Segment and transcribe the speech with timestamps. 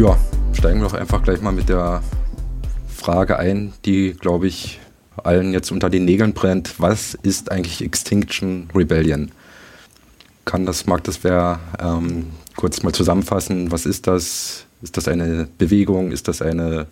[0.00, 0.16] Ja,
[0.54, 2.02] steigen wir doch einfach gleich mal mit der
[2.88, 4.80] Frage ein, die, glaube ich,
[5.22, 6.76] allen jetzt unter den Nägeln brennt.
[6.78, 9.30] Was ist eigentlich Extinction Rebellion?
[10.46, 13.72] Kann das, mag das wer ähm, kurz mal zusammenfassen?
[13.72, 14.64] Was ist das?
[14.80, 16.12] Ist das eine Bewegung?
[16.12, 16.86] Ist das eine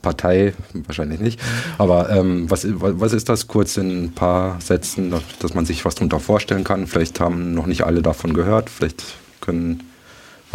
[0.00, 0.54] Partei?
[0.72, 1.40] Wahrscheinlich nicht.
[1.76, 3.46] Aber ähm, was, was ist das?
[3.46, 6.86] Kurz in ein paar Sätzen, dass man sich was darunter vorstellen kann.
[6.86, 8.70] Vielleicht haben noch nicht alle davon gehört.
[8.70, 9.04] Vielleicht
[9.42, 9.82] können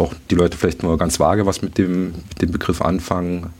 [0.00, 3.50] auch die Leute vielleicht nur ganz vage was mit dem, mit dem Begriff anfangen.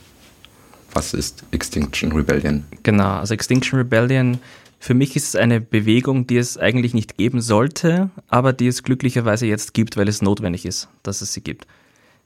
[0.93, 2.65] Was ist Extinction Rebellion?
[2.83, 4.41] Genau, also Extinction Rebellion,
[4.81, 8.83] für mich ist es eine Bewegung, die es eigentlich nicht geben sollte, aber die es
[8.83, 11.67] glücklicherweise jetzt gibt, weil es notwendig ist, dass es sie gibt.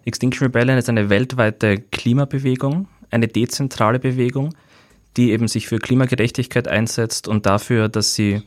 [0.04, 4.54] Extinction Rebellion ist eine weltweite Klimabewegung, eine dezentrale Bewegung,
[5.16, 8.42] die eben sich für Klimagerechtigkeit einsetzt und dafür, dass sie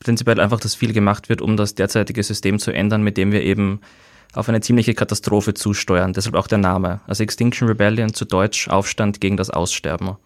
[0.00, 3.42] prinzipiell einfach, dass viel gemacht wird, um das derzeitige System zu ändern, mit dem wir
[3.42, 3.80] eben
[4.36, 6.12] auf eine ziemliche Katastrophe zusteuern.
[6.12, 7.00] Deshalb auch der Name.
[7.06, 10.16] Also Extinction Rebellion zu Deutsch Aufstand gegen das Aussterben.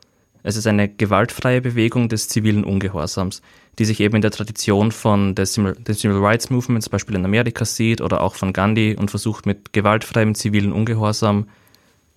[0.43, 3.43] Es ist eine gewaltfreie Bewegung des zivilen Ungehorsams,
[3.79, 7.65] die sich eben in der Tradition von des Civil, Rights Movement, zum Beispiel in Amerika
[7.65, 11.49] sieht oder auch von Gandhi und versucht mit gewaltfreiem zivilen Ungehorsam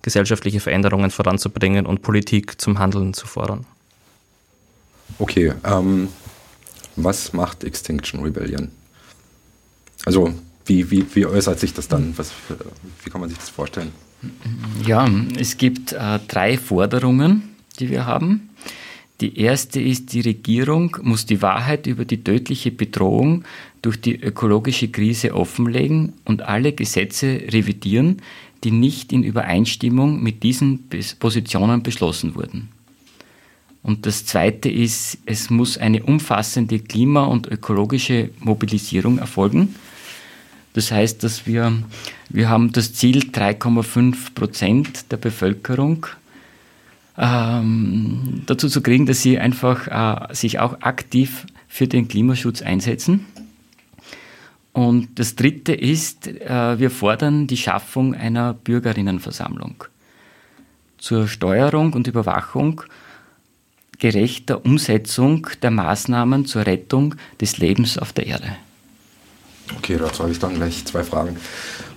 [0.02, 3.66] gesellschaftliche Veränderungen voranzubringen und Politik zum Handeln zu fordern.
[5.18, 6.08] Okay, ähm,
[6.96, 8.70] was macht Extinction Rebellion?
[10.04, 10.34] Also
[10.66, 12.14] wie, wie, wie äußert sich das dann?
[12.16, 12.32] Was,
[13.04, 13.92] wie kann man sich das vorstellen?
[14.86, 18.48] Ja, es gibt äh, drei Forderungen, die wir haben.
[19.20, 23.44] Die erste ist, die Regierung muss die Wahrheit über die tödliche Bedrohung
[23.80, 28.22] durch die ökologische Krise offenlegen und alle Gesetze revidieren,
[28.64, 30.88] die nicht in Übereinstimmung mit diesen
[31.20, 32.70] Positionen beschlossen wurden.
[33.82, 39.74] Und das Zweite ist, es muss eine umfassende klima- und ökologische Mobilisierung erfolgen
[40.74, 41.72] das heißt, dass wir,
[42.28, 46.06] wir haben das Ziel, 3,5 Prozent der Bevölkerung
[47.16, 49.86] ähm, dazu zu kriegen, dass sie einfach
[50.30, 53.24] äh, sich auch aktiv für den Klimaschutz einsetzen.
[54.72, 59.84] Und das Dritte ist, äh, wir fordern die Schaffung einer Bürgerinnenversammlung
[60.98, 62.82] zur Steuerung und Überwachung
[63.98, 68.56] gerechter Umsetzung der Maßnahmen zur Rettung des Lebens auf der Erde.
[69.78, 71.36] Okay, dazu habe ich dann gleich zwei Fragen.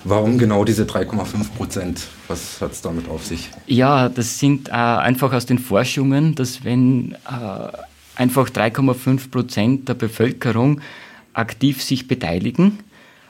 [0.04, 2.08] Warum genau diese 3,5 Prozent?
[2.28, 3.50] Was hat es damit auf sich?
[3.66, 7.18] Ja, das sind äh, einfach aus den Forschungen, dass wenn äh,
[8.16, 10.82] einfach 3,5 Prozent der Bevölkerung
[11.34, 12.80] aktiv sich beteiligen,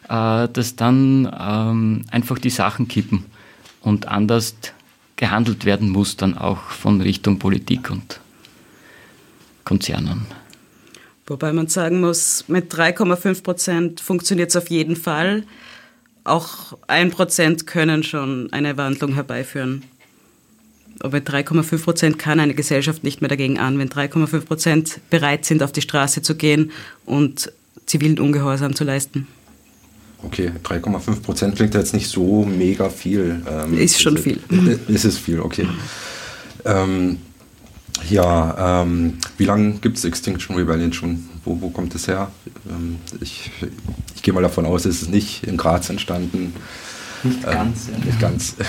[0.07, 3.25] äh, dass dann ähm, einfach die Sachen kippen
[3.81, 4.55] und anders
[5.15, 8.19] gehandelt werden muss, dann auch von Richtung Politik und
[9.65, 10.27] Konzernen.
[11.27, 15.43] Wobei man sagen muss, mit 3,5 Prozent funktioniert es auf jeden Fall.
[16.23, 19.83] Auch ein Prozent können schon eine Wandlung herbeiführen.
[20.99, 25.45] Aber mit 3,5 Prozent kann eine Gesellschaft nicht mehr dagegen an, wenn 3,5 Prozent bereit
[25.45, 26.71] sind, auf die Straße zu gehen
[27.05, 27.51] und
[27.85, 29.27] zivilen Ungehorsam zu leisten.
[30.23, 33.41] Okay, 3,5 Prozent klingt jetzt nicht so mega viel.
[33.47, 34.39] Ähm, ist schon ist, viel.
[34.87, 35.67] Ist es viel, okay.
[36.65, 37.19] Ähm,
[38.09, 41.27] ja, ähm, wie lange gibt es Extinction Rebellion schon?
[41.43, 42.31] Wo, wo kommt es her?
[42.69, 43.51] Ähm, ich,
[44.15, 46.53] ich gehe mal davon aus, es ist nicht in Graz entstanden.
[47.23, 47.87] Nicht ähm, ganz.
[47.87, 48.05] Ja.
[48.05, 48.55] Nicht ganz.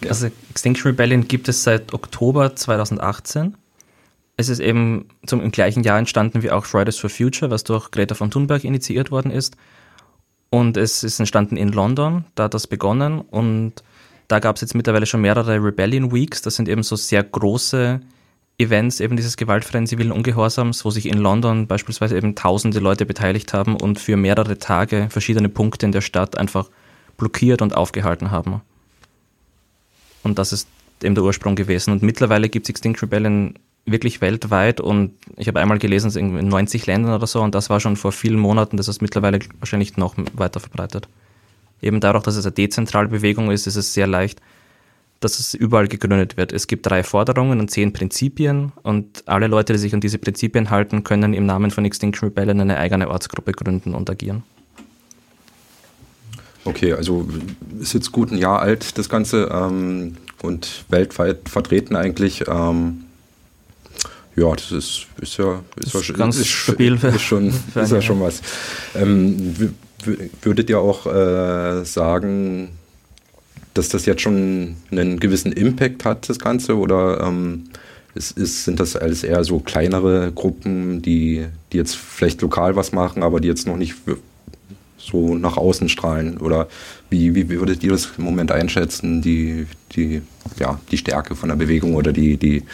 [0.00, 0.10] Ja.
[0.10, 3.56] Also Extinction Rebellion gibt es seit Oktober 2018.
[4.36, 7.90] Es ist eben zum, im gleichen Jahr entstanden wie auch Fridays for Future, was durch
[7.90, 9.56] Greta von Thunberg initiiert worden ist.
[10.50, 13.20] Und es ist entstanden in London, da hat das begonnen.
[13.20, 13.82] Und
[14.28, 16.42] da gab es jetzt mittlerweile schon mehrere Rebellion Weeks.
[16.42, 18.00] Das sind eben so sehr große
[18.58, 23.52] Events eben dieses gewaltfreien zivilen Ungehorsams, wo sich in London beispielsweise eben tausende Leute beteiligt
[23.52, 26.68] haben und für mehrere Tage verschiedene Punkte in der Stadt einfach
[27.16, 28.60] blockiert und aufgehalten haben.
[30.24, 30.68] Und das ist
[31.02, 31.92] eben der Ursprung gewesen.
[31.92, 33.54] Und mittlerweile gibt es Extinction Rebellion
[33.86, 37.54] wirklich weltweit und ich habe einmal gelesen, es ist in 90 Ländern oder so und
[37.54, 41.08] das war schon vor vielen Monaten, das ist mittlerweile wahrscheinlich noch weiter verbreitet.
[41.80, 44.42] Eben dadurch, dass es eine dezentrale Bewegung ist, ist es sehr leicht,
[45.20, 46.52] dass es überall gegründet wird.
[46.52, 50.70] Es gibt drei Forderungen und zehn Prinzipien und alle Leute, die sich an diese Prinzipien
[50.70, 54.42] halten, können im Namen von Extinction Rebellion eine eigene Ortsgruppe gründen und agieren.
[56.64, 57.26] Okay, also
[57.80, 62.44] ist jetzt gut ein Jahr alt das Ganze ähm, und weltweit vertreten eigentlich.
[62.46, 63.04] Ähm,
[64.36, 66.94] ja, das ist, ist ja, ist, ist ganz ist, stabil.
[66.94, 68.40] Ist, schon, ist ja schon was.
[68.94, 69.74] Ähm,
[70.42, 72.77] würdet ihr auch äh, sagen,
[73.78, 76.76] dass das jetzt schon einen gewissen Impact hat, das Ganze?
[76.76, 77.64] Oder ähm,
[78.14, 82.92] ist, ist, sind das alles eher so kleinere Gruppen, die, die jetzt vielleicht lokal was
[82.92, 83.94] machen, aber die jetzt noch nicht
[84.98, 86.38] so nach außen strahlen?
[86.38, 86.68] Oder
[87.08, 90.22] wie, wie würdet ihr das im Moment einschätzen, die, die,
[90.58, 92.64] ja, die Stärke von der Bewegung oder die, die,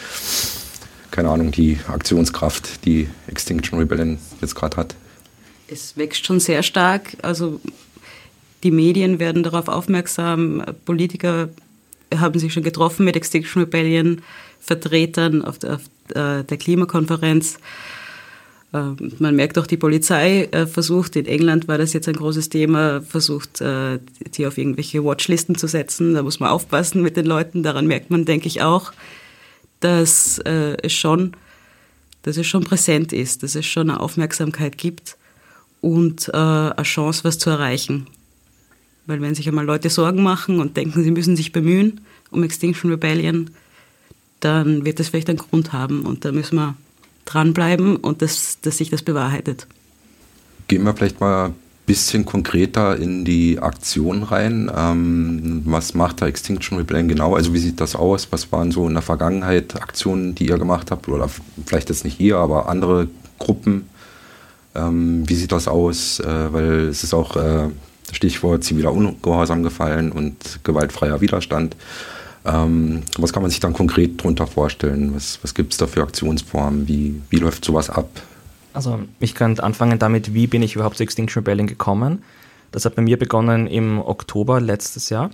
[1.11, 4.95] keine Ahnung, die Aktionskraft, die Extinction Rebellion jetzt gerade hat?
[5.67, 7.17] Es wächst schon sehr stark.
[7.21, 7.59] Also
[8.65, 11.49] die Medien werden darauf aufmerksam, Politiker
[12.13, 14.23] haben sich schon getroffen mit Extinction Rebellion
[14.59, 15.81] Vertretern auf der, auf
[16.15, 17.59] äh, der Klimakonferenz.
[18.73, 22.49] Ähm, man merkt auch, die Polizei äh, versucht, in England war das jetzt ein großes
[22.49, 23.99] Thema, versucht, äh,
[24.35, 26.15] die auf irgendwelche Watchlisten zu setzen.
[26.15, 27.61] Da muss man aufpassen mit den Leuten.
[27.61, 28.91] Daran merkt man, denke ich, auch,
[29.79, 31.33] dass es schon,
[32.23, 35.17] dass es schon präsent ist, dass es schon eine Aufmerksamkeit gibt
[35.81, 38.07] und eine Chance, was zu erreichen.
[39.07, 42.91] Weil wenn sich einmal Leute Sorgen machen und denken, sie müssen sich bemühen um Extinction
[42.91, 43.51] Rebellion,
[44.39, 46.75] dann wird das vielleicht einen Grund haben und da müssen wir
[47.25, 49.67] dranbleiben und das, dass sich das bewahrheitet.
[50.67, 51.55] Gehen wir vielleicht mal ein
[51.85, 54.71] bisschen konkreter in die Aktion rein.
[54.75, 57.35] Ähm, was macht da Extinction Rebellion genau?
[57.35, 58.27] Also wie sieht das aus?
[58.31, 61.07] Was waren so in der Vergangenheit Aktionen, die ihr gemacht habt?
[61.07, 61.29] Oder
[61.65, 63.07] vielleicht jetzt nicht ihr, aber andere
[63.39, 63.89] Gruppen?
[64.75, 66.19] Ähm, wie sieht das aus?
[66.19, 67.69] Äh, weil es ist auch äh,
[68.11, 71.75] Stichwort ziviler Ungehorsam gefallen und gewaltfreier Widerstand.
[72.45, 75.15] Ähm, was kann man sich dann konkret darunter vorstellen?
[75.15, 76.87] Was, was gibt es da für Aktionsformen?
[76.87, 78.09] Wie, wie läuft sowas ab?
[78.73, 82.23] Also ich könnte anfangen damit, wie bin ich überhaupt zu Extinction Rebellion gekommen?
[82.71, 85.31] Das hat bei mir begonnen im Oktober letztes Jahr.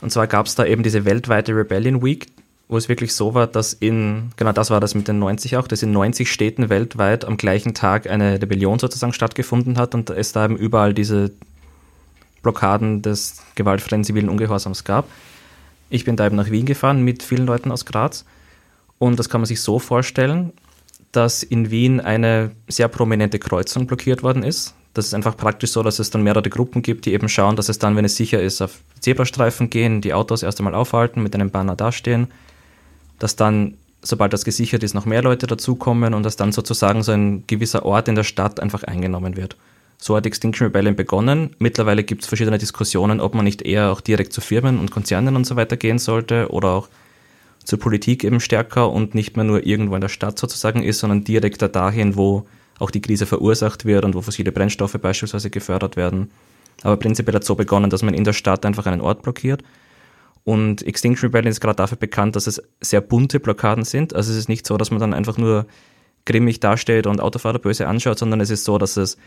[0.00, 2.26] Und zwar gab es da eben diese weltweite Rebellion Week,
[2.68, 5.68] wo es wirklich so war, dass in, genau das war das mit den 90 auch,
[5.68, 10.32] dass in 90 Städten weltweit am gleichen Tag eine Rebellion sozusagen stattgefunden hat und es
[10.32, 11.30] da eben überall diese
[12.42, 15.06] Blockaden des gewaltfreien zivilen Ungehorsams gab.
[15.88, 18.24] Ich bin da eben nach Wien gefahren mit vielen Leuten aus Graz
[18.98, 20.52] und das kann man sich so vorstellen,
[21.12, 24.74] dass in Wien eine sehr prominente Kreuzung blockiert worden ist.
[24.94, 27.68] Das ist einfach praktisch so, dass es dann mehrere Gruppen gibt, die eben schauen, dass
[27.68, 31.34] es dann, wenn es sicher ist, auf Zebrastreifen gehen, die Autos erst einmal aufhalten, mit
[31.34, 32.28] einem Banner dastehen,
[33.18, 37.12] dass dann, sobald das gesichert ist, noch mehr Leute dazukommen und dass dann sozusagen so
[37.12, 39.56] ein gewisser Ort in der Stadt einfach eingenommen wird.
[40.02, 41.54] So hat Extinction Rebellion begonnen.
[41.58, 45.36] Mittlerweile gibt es verschiedene Diskussionen, ob man nicht eher auch direkt zu Firmen und Konzernen
[45.36, 46.88] und so weiter gehen sollte oder auch
[47.64, 51.22] zur Politik eben stärker und nicht mehr nur irgendwo in der Stadt sozusagen ist, sondern
[51.24, 52.46] direkter dahin, wo
[52.78, 56.30] auch die Krise verursacht wird und wo fossile Brennstoffe beispielsweise gefördert werden.
[56.82, 59.62] Aber prinzipiell hat es so begonnen, dass man in der Stadt einfach einen Ort blockiert.
[60.44, 64.14] Und Extinction Rebellion ist gerade dafür bekannt, dass es sehr bunte Blockaden sind.
[64.14, 65.66] Also es ist nicht so, dass man dann einfach nur
[66.24, 69.18] grimmig dasteht und Autofahrer böse anschaut, sondern es ist so, dass es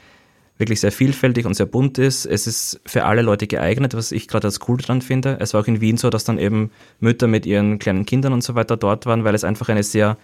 [0.58, 2.26] wirklich sehr vielfältig und sehr bunt ist.
[2.26, 5.38] Es ist für alle Leute geeignet, was ich gerade als cool dran finde.
[5.40, 8.44] Es war auch in Wien so, dass dann eben Mütter mit ihren kleinen Kindern und
[8.44, 10.18] so weiter dort waren, weil es einfach eine sehr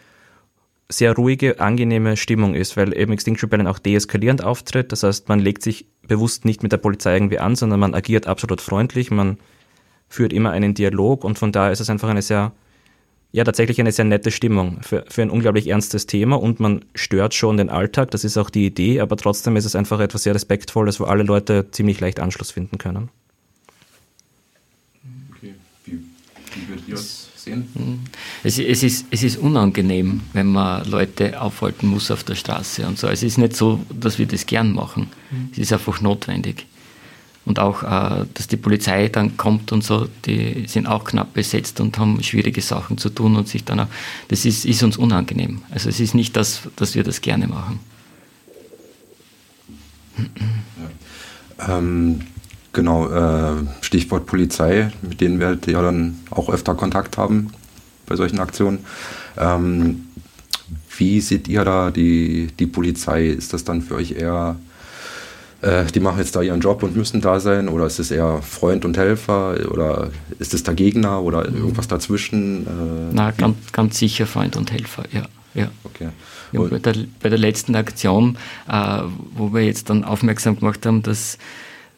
[0.91, 4.91] sehr ruhige, angenehme Stimmung ist, weil eben Extinction Rebellion auch deeskalierend auftritt.
[4.91, 8.25] Das heißt, man legt sich bewusst nicht mit der Polizei irgendwie an, sondern man agiert
[8.25, 9.37] absolut freundlich, man
[10.07, 12.53] führt immer einen Dialog und von daher ist es einfach eine sehr
[13.31, 17.33] ja tatsächlich eine sehr nette Stimmung für, für ein unglaublich ernstes Thema und man stört
[17.33, 20.33] schon den Alltag, das ist auch die Idee, aber trotzdem ist es einfach etwas sehr
[20.33, 23.09] Respektvolles, wo alle Leute ziemlich leicht Anschluss finden können.
[25.35, 25.53] Okay,
[25.85, 27.69] wie, wie würdet ihr das sehen?
[27.75, 27.99] Hm.
[28.43, 32.97] Es, es, ist, es ist unangenehm, wenn man Leute aufhalten muss auf der Straße und
[32.97, 33.07] so.
[33.07, 35.09] Es ist nicht so, dass wir das gern machen.
[35.29, 35.49] Mhm.
[35.51, 36.65] Es ist einfach notwendig
[37.49, 41.81] und auch, äh, dass die Polizei dann kommt und so, die sind auch knapp besetzt
[41.81, 43.87] und haben schwierige Sachen zu tun und sich dann auch,
[44.27, 45.63] das ist, ist uns unangenehm.
[45.71, 47.79] Also es ist nicht das, dass wir das gerne machen.
[51.57, 51.77] Ja.
[51.77, 52.21] Ähm,
[52.71, 57.49] genau, äh, Stichwort Polizei, mit denen wir halt ja dann auch öfter Kontakt haben
[58.05, 58.85] bei solchen Aktionen.
[59.37, 60.05] Ähm,
[60.97, 63.25] wie seht ihr da die, die Polizei?
[63.25, 64.55] Ist das dann für euch eher
[65.61, 67.67] äh, die machen jetzt da ihren Job und müssen da sein?
[67.67, 69.57] Oder ist es eher Freund und Helfer?
[69.71, 71.57] Oder ist es der Gegner oder mhm.
[71.57, 72.65] irgendwas dazwischen?
[72.65, 75.23] Äh, Na, ganz, ganz sicher Freund und Helfer, ja.
[75.53, 75.69] ja.
[75.83, 76.09] Okay.
[76.51, 78.37] Ja, bei, der, bei der letzten Aktion,
[78.67, 79.01] äh,
[79.35, 81.37] wo wir jetzt dann aufmerksam gemacht haben, dass,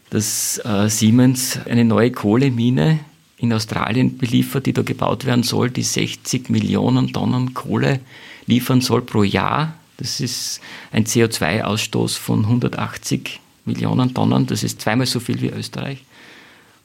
[0.09, 2.99] dass äh, Siemens eine neue Kohlemine
[3.37, 7.99] in Australien beliefert, die da gebaut werden soll, die 60 Millionen Tonnen Kohle
[8.45, 9.75] liefern soll pro Jahr.
[9.97, 16.03] Das ist ein CO2-Ausstoß von 180 Millionen Tonnen, das ist zweimal so viel wie Österreich.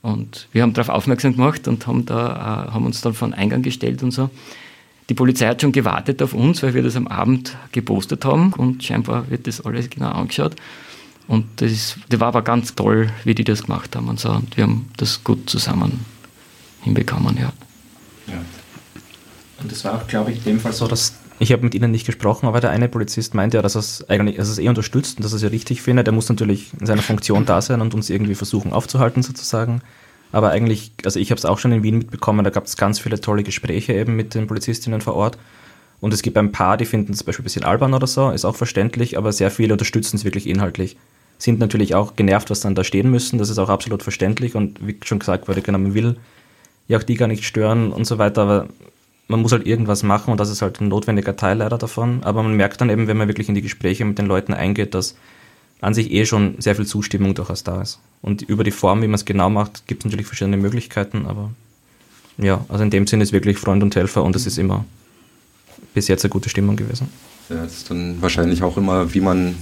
[0.03, 3.35] Und wir haben darauf aufmerksam gemacht und haben, da, äh, haben uns dann vor den
[3.35, 4.31] Eingang gestellt und so.
[5.09, 8.83] Die Polizei hat schon gewartet auf uns, weil wir das am Abend gepostet haben und
[8.85, 10.57] scheinbar wird das alles genau angeschaut.
[11.29, 14.31] Und das, ist, das war aber ganz toll, wie die das gemacht haben und so.
[14.31, 16.05] Und wir haben das gut zusammen
[16.83, 17.53] hinbekommen, ja.
[18.29, 18.45] ja.
[19.61, 21.91] Und es war auch, glaube ich, in dem Fall so, dass Ich habe mit ihnen
[21.91, 24.69] nicht gesprochen, aber der eine Polizist meinte ja, dass er es eigentlich, dass es eh
[24.69, 26.07] unterstützt und dass er es ja richtig findet.
[26.07, 29.83] Er muss natürlich in seiner Funktion da sein und uns irgendwie versuchen aufzuhalten sozusagen.
[30.33, 32.99] Aber eigentlich, also ich habe es auch schon in Wien mitbekommen, da gab es ganz
[32.99, 35.39] viele tolle Gespräche eben mit den Polizistinnen vor Ort.
[36.01, 38.31] Und es gibt ein paar, die finden es zum Beispiel ein bisschen albern oder so,
[38.31, 40.97] ist auch verständlich, aber sehr viele unterstützen es wirklich inhaltlich.
[41.39, 44.87] Sind natürlich auch genervt, was dann da stehen müssen, das ist auch absolut verständlich und
[44.87, 46.17] wie schon gesagt wurde, genau, man will
[46.89, 48.69] ja auch die gar nicht stören und so weiter, aber
[49.29, 52.23] man muss halt irgendwas machen und das ist halt ein notwendiger Teil leider davon.
[52.23, 54.95] Aber man merkt dann eben, wenn man wirklich in die Gespräche mit den Leuten eingeht,
[54.95, 55.17] dass
[55.81, 58.01] an sich eh schon sehr viel Zustimmung durchaus da ist.
[58.23, 61.51] Und über die Form, wie man es genau macht, gibt es natürlich verschiedene Möglichkeiten, aber
[62.39, 64.85] ja, also in dem Sinne ist wirklich Freund und Helfer und es ist immer
[65.95, 67.09] bis jetzt eine gute Stimmung gewesen.
[67.49, 69.57] Ja, das ist dann wahrscheinlich auch immer, wie man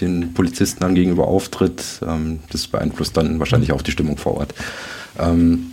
[0.00, 2.00] den Polizisten dann gegenüber auftritt.
[2.06, 4.54] Ähm, das beeinflusst dann wahrscheinlich auch die Stimmung vor Ort.
[5.18, 5.72] Ähm,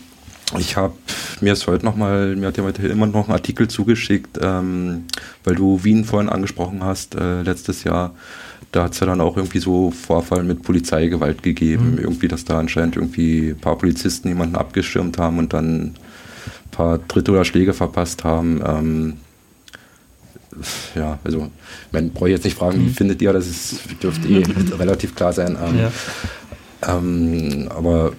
[0.58, 0.94] ich habe
[1.42, 5.06] mir ist heute nochmal, mir hat ja heute immer noch einen Artikel zugeschickt, ähm,
[5.44, 8.14] weil du Wien vorhin angesprochen hast, äh, letztes Jahr.
[8.72, 11.94] Da hat es ja dann auch irgendwie so Vorfall mit Polizeigewalt gegeben.
[11.94, 11.98] Mhm.
[11.98, 15.96] Irgendwie, dass da anscheinend irgendwie ein paar Polizisten jemanden abgeschirmt haben und dann ein
[16.72, 18.62] paar Tritte oder Schläge verpasst haben.
[18.66, 19.14] Ähm,
[20.96, 21.52] ja, also,
[21.92, 22.94] man brauche jetzt nicht fragen, wie mhm.
[22.94, 24.44] findet ihr, das ist, dürfte eh
[24.78, 25.58] relativ klar sein.
[25.62, 25.92] Ähm, ja.
[26.88, 28.14] ähm, aber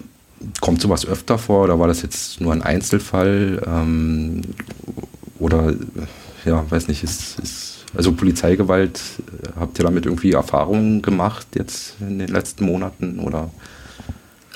[0.60, 3.62] kommt sowas öfter vor oder war das jetzt nur ein Einzelfall?
[3.66, 4.42] Ähm,
[5.38, 5.74] oder,
[6.44, 9.00] ja, weiß nicht, ist, ist, also Polizeigewalt,
[9.58, 13.50] habt ihr damit irgendwie Erfahrungen gemacht jetzt in den letzten Monaten oder?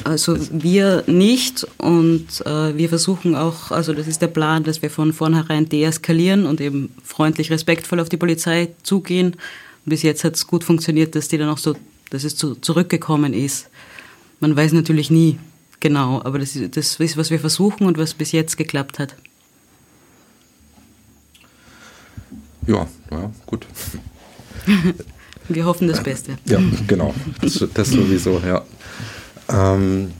[0.04, 4.90] Also wir nicht und äh, wir versuchen auch, also das ist der Plan, dass wir
[4.90, 9.36] von vornherein deeskalieren und eben freundlich, respektvoll auf die Polizei zugehen.
[9.84, 11.74] Bis jetzt hat es gut funktioniert, dass die dann auch so,
[12.10, 13.68] dass es zu, zurückgekommen ist.
[14.40, 15.38] Man weiß natürlich nie,
[15.80, 19.16] Genau, aber das, das ist, was wir versuchen und was bis jetzt geklappt hat.
[22.66, 23.66] Ja, ja, gut.
[25.48, 26.36] wir hoffen das Beste.
[26.44, 27.14] Ja, genau.
[27.40, 28.62] Das, das sowieso, ja.
[29.48, 30.12] Ähm,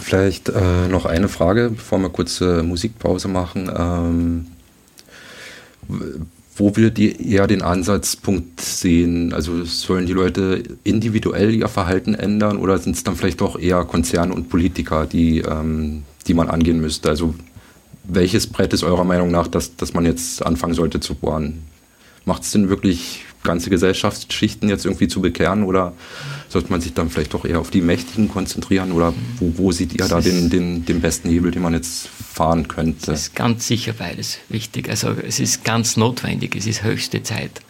[0.00, 3.70] vielleicht äh, noch eine Frage, bevor wir kurze Musikpause machen.
[3.76, 4.46] Ähm,
[6.58, 9.32] wo wir die eher den Ansatzpunkt sehen?
[9.32, 13.84] Also sollen die Leute individuell ihr Verhalten ändern oder sind es dann vielleicht doch eher
[13.84, 17.08] Konzerne und Politiker, die, ähm, die man angehen müsste?
[17.08, 17.34] Also
[18.04, 21.62] welches Brett ist eurer Meinung nach, dass, dass man jetzt anfangen sollte zu bohren?
[22.24, 25.92] Macht es denn wirklich ganze Gesellschaftsschichten jetzt irgendwie zu bekehren oder
[26.48, 29.92] sollte man sich dann vielleicht doch eher auf die Mächtigen konzentrieren oder wo, wo sieht
[29.92, 33.12] ihr da den, den, den besten Hebel, den man jetzt fahren könnte?
[33.12, 34.88] Es ist ganz sicher beides wichtig.
[34.88, 37.60] Also es ist ganz notwendig, es ist höchste Zeit,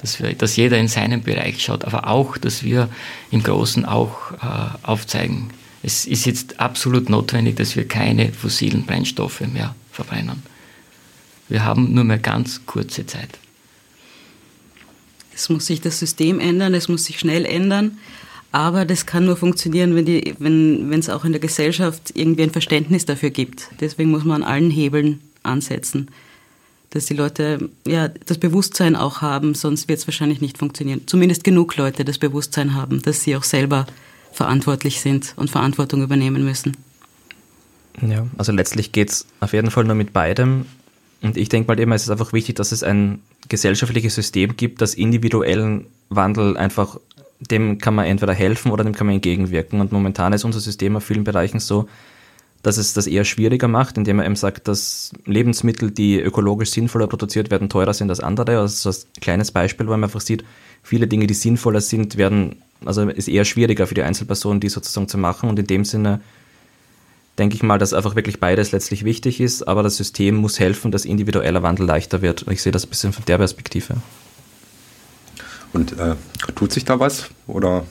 [0.00, 2.88] dass, wir, dass jeder in seinem Bereich schaut, aber auch, dass wir
[3.30, 5.50] im Großen auch äh, aufzeigen.
[5.82, 10.42] Es ist jetzt absolut notwendig, dass wir keine fossilen Brennstoffe mehr verbrennen.
[11.48, 13.38] Wir haben nur mehr ganz kurze Zeit.
[15.40, 17.96] Es muss sich das System ändern, es muss sich schnell ändern.
[18.52, 22.50] Aber das kann nur funktionieren, wenn, die, wenn, es auch in der Gesellschaft irgendwie ein
[22.50, 23.68] Verständnis dafür gibt.
[23.80, 26.08] Deswegen muss man an allen Hebeln ansetzen,
[26.90, 31.02] dass die Leute ja, das Bewusstsein auch haben, sonst wird es wahrscheinlich nicht funktionieren.
[31.06, 33.86] Zumindest genug Leute das Bewusstsein haben, dass sie auch selber
[34.32, 36.76] verantwortlich sind und Verantwortung übernehmen müssen.
[38.06, 40.66] Ja, also letztlich geht es auf jeden Fall nur mit beidem.
[41.22, 44.80] Und ich denke mal eben, es ist einfach wichtig, dass es ein gesellschaftliches System gibt,
[44.80, 46.98] das individuellen Wandel einfach,
[47.40, 49.80] dem kann man entweder helfen oder dem kann man entgegenwirken.
[49.80, 51.88] Und momentan ist unser System auf vielen Bereichen so,
[52.62, 57.06] dass es das eher schwieriger macht, indem man eben sagt, dass Lebensmittel, die ökologisch sinnvoller
[57.06, 58.58] produziert werden, teurer sind als andere.
[58.58, 60.44] Also das ist ein kleines Beispiel, wo man einfach sieht,
[60.82, 65.08] viele Dinge, die sinnvoller sind, werden, also ist eher schwieriger für die Einzelperson, die sozusagen
[65.08, 65.48] zu machen.
[65.48, 66.20] Und in dem Sinne
[67.38, 70.90] denke ich mal, dass einfach wirklich beides letztlich wichtig ist, aber das System muss helfen,
[70.90, 72.46] dass individueller Wandel leichter wird.
[72.50, 73.96] Ich sehe das ein bisschen von der Perspektive.
[75.72, 76.16] Und äh,
[76.56, 77.30] tut sich da was?
[77.46, 77.84] Oder,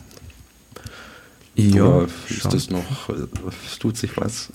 [1.55, 3.09] ja, oder ist das noch,
[3.65, 4.51] es tut sich was?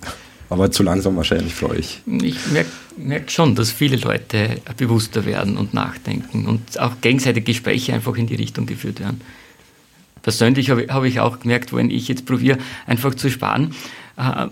[0.50, 2.02] Aber zu langsam wahrscheinlich für euch.
[2.06, 7.94] Ich merke merk schon, dass viele Leute bewusster werden und nachdenken und auch gegenseitige Gespräche
[7.94, 9.20] einfach in die Richtung geführt werden.
[10.22, 13.74] Persönlich habe hab ich auch gemerkt, wenn ich jetzt probiere, einfach zu sparen,
[14.16, 14.46] äh,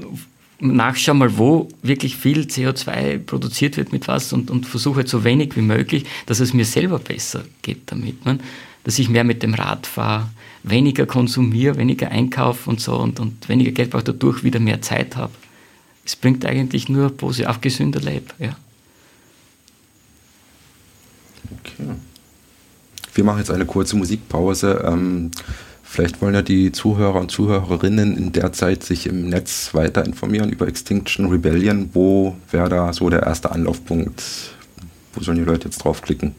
[1.14, 5.56] mal, wo wirklich viel CO2 produziert wird mit was und, und versuche halt so wenig
[5.56, 8.24] wie möglich, dass es mir selber besser geht damit.
[8.24, 8.40] Man,
[8.84, 10.28] dass ich mehr mit dem Rad fahre,
[10.62, 15.16] weniger konsumiere, weniger einkaufe und so und, und weniger Geld brauche, dadurch wieder mehr Zeit
[15.16, 15.32] habe.
[16.04, 18.26] Es bringt eigentlich nur positiv, auf gesünder Leben.
[18.38, 18.56] Ja.
[21.60, 21.90] Okay.
[23.14, 24.82] Wir machen jetzt eine kurze Musikpause.
[24.86, 25.30] Ähm,
[25.92, 30.48] Vielleicht wollen ja die Zuhörer und Zuhörerinnen in der Zeit sich im Netz weiter informieren
[30.48, 31.90] über Extinction Rebellion.
[31.92, 34.22] Wo wäre da so der erste Anlaufpunkt?
[35.12, 36.34] wo sollen die Leute jetzt draufklicken?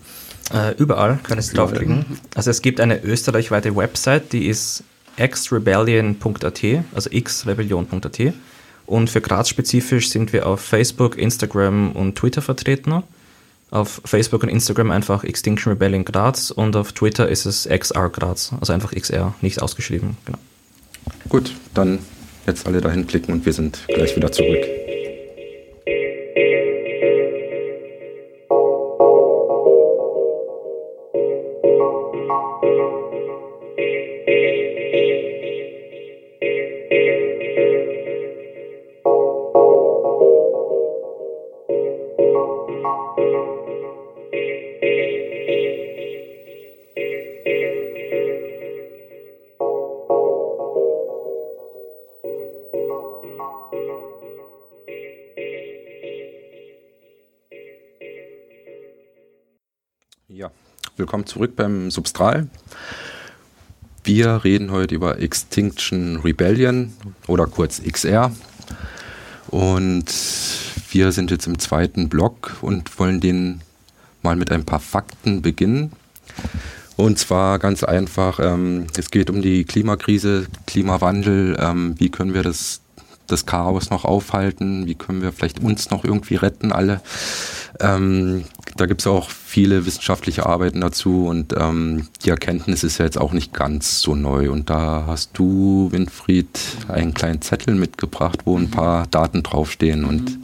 [0.52, 2.04] Äh, überall können Sie draufklicken.
[2.34, 4.84] Also es gibt eine österreichweite Website, die ist
[5.18, 6.64] xrebellion.at,
[6.96, 8.34] also xrebellion.at.
[8.88, 13.04] Und für Graz spezifisch sind wir auf Facebook, Instagram und Twitter vertreten.
[13.74, 18.54] Auf Facebook und Instagram einfach Extinction Rebellion Graz und auf Twitter ist es XR Graz,
[18.60, 20.16] also einfach XR, nicht ausgeschrieben.
[20.26, 20.38] Genau.
[21.28, 21.98] Gut, dann
[22.46, 24.64] jetzt alle dahin klicken und wir sind gleich wieder zurück.
[60.96, 62.48] Willkommen zurück beim Substral.
[64.04, 66.94] Wir reden heute über Extinction Rebellion
[67.26, 68.32] oder kurz XR.
[69.48, 70.06] Und
[70.92, 73.62] wir sind jetzt im zweiten Block und wollen den
[74.22, 75.94] mal mit ein paar Fakten beginnen.
[76.96, 82.44] Und zwar ganz einfach, ähm, es geht um die Klimakrise, Klimawandel, ähm, wie können wir
[82.44, 82.82] das,
[83.26, 87.02] das Chaos noch aufhalten, wie können wir vielleicht uns noch irgendwie retten alle.
[87.80, 88.44] Ähm,
[88.76, 93.20] da gibt es auch viele wissenschaftliche Arbeiten dazu und ähm, die Erkenntnis ist ja jetzt
[93.20, 94.52] auch nicht ganz so neu.
[94.52, 96.48] Und da hast du, Winfried,
[96.88, 100.40] einen kleinen Zettel mitgebracht, wo ein paar Daten draufstehen und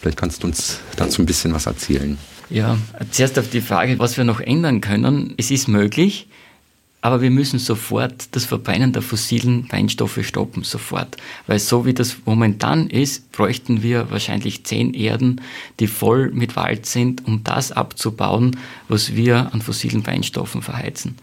[0.00, 2.18] vielleicht kannst du uns dazu ein bisschen was erzählen.
[2.50, 2.78] Ja,
[3.10, 5.34] zuerst auf die Frage, was wir noch ändern können.
[5.36, 6.28] Es ist möglich,
[7.00, 11.16] aber wir müssen sofort das Verbrennen der fossilen Brennstoffe stoppen, sofort.
[11.46, 15.40] Weil so wie das momentan ist, bräuchten wir wahrscheinlich zehn Erden,
[15.78, 18.56] die voll mit Wald sind, um das abzubauen,
[18.88, 21.16] was wir an fossilen Brennstoffen verheizen.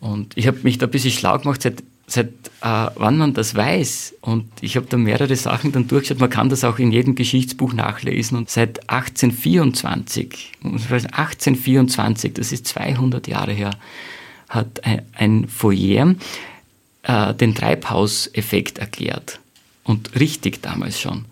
[0.00, 3.54] Und ich habe mich da ein bisschen schlau gemacht, seit, seit äh, wann man das
[3.54, 4.16] weiß.
[4.22, 6.20] Und ich habe da mehrere Sachen dann durchgeschaut.
[6.20, 8.36] Man kann das auch in jedem Geschichtsbuch nachlesen.
[8.36, 13.70] Und seit 1824, 1824, das ist 200 Jahre her,
[14.54, 16.16] hat ein Fourier
[17.02, 19.40] äh, den Treibhauseffekt erklärt.
[19.82, 21.26] Und richtig damals schon.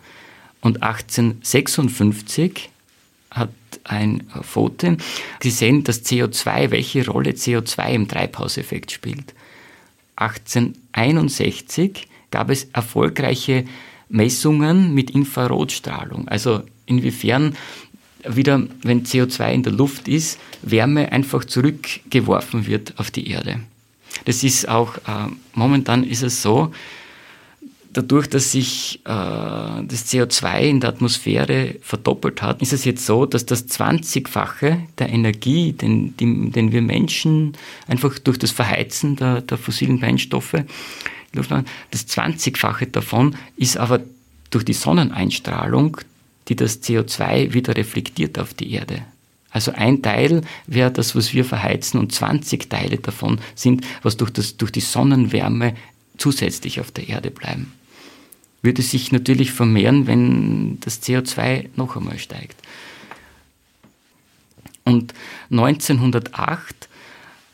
[0.60, 2.68] Und 1856
[3.30, 3.50] hat
[3.84, 4.96] ein Foto
[5.40, 9.34] gesehen, dass CO2, welche Rolle CO2 im Treibhauseffekt spielt.
[10.16, 13.64] 1861 gab es erfolgreiche
[14.08, 16.28] Messungen mit Infrarotstrahlung.
[16.28, 17.56] Also inwiefern
[18.28, 23.60] wieder, wenn CO2 in der Luft ist, Wärme einfach zurückgeworfen wird auf die Erde.
[24.24, 26.72] Das ist auch, äh, momentan ist es so,
[27.92, 33.26] dadurch, dass sich äh, das CO2 in der Atmosphäre verdoppelt hat, ist es jetzt so,
[33.26, 37.52] dass das 20-fache der Energie, den, die, den wir Menschen
[37.86, 40.56] einfach durch das Verheizen der, der fossilen Brennstoffe,
[41.32, 44.00] das 20-fache davon ist aber
[44.50, 45.98] durch die Sonneneinstrahlung,
[46.48, 49.02] die das CO2 wieder reflektiert auf die Erde.
[49.50, 54.30] Also ein Teil wäre das, was wir verheizen und 20 Teile davon sind, was durch,
[54.30, 55.74] das, durch die Sonnenwärme
[56.16, 57.72] zusätzlich auf der Erde bleiben.
[58.62, 62.56] Würde sich natürlich vermehren, wenn das CO2 noch einmal steigt.
[64.84, 65.12] Und
[65.50, 66.88] 1908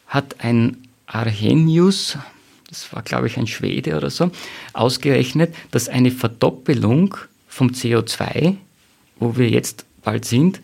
[0.07, 2.17] hat ein Arrhenius,
[2.69, 4.31] das war glaube ich ein Schwede oder so,
[4.73, 7.17] ausgerechnet, dass eine Verdoppelung
[7.49, 8.57] vom CO2,
[9.19, 10.61] wo wir jetzt bald sind,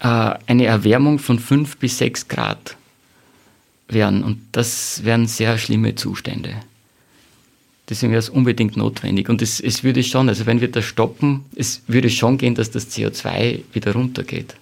[0.00, 2.76] äh, eine Erwärmung von 5 bis 6 Grad
[3.88, 4.22] wären.
[4.22, 6.54] Und das wären sehr schlimme Zustände.
[7.88, 9.28] Deswegen wäre es unbedingt notwendig.
[9.28, 12.70] Und es, es würde schon, also wenn wir das stoppen, es würde schon gehen, dass
[12.70, 14.54] das CO2 wieder runtergeht.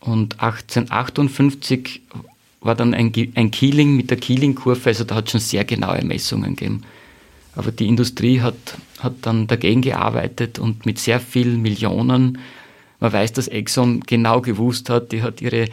[0.00, 2.02] Und 1858
[2.60, 6.04] war dann ein, ein Keeling mit der Keeling-Kurve, also da hat es schon sehr genaue
[6.04, 6.82] Messungen gegeben.
[7.56, 8.54] Aber die Industrie hat,
[9.00, 12.38] hat dann dagegen gearbeitet und mit sehr vielen Millionen,
[13.00, 15.68] man weiß, dass Exxon genau gewusst hat, die hat ihre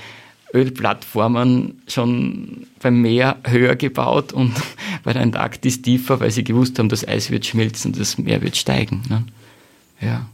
[0.53, 4.53] Ölplattformen schon beim Meer höher gebaut und
[5.03, 8.55] bei der Antarktis tiefer, weil sie gewusst haben, das Eis wird schmelzen, das Meer wird
[8.55, 9.03] steigen.
[9.09, 9.23] Ne?
[9.99, 10.25] Ja.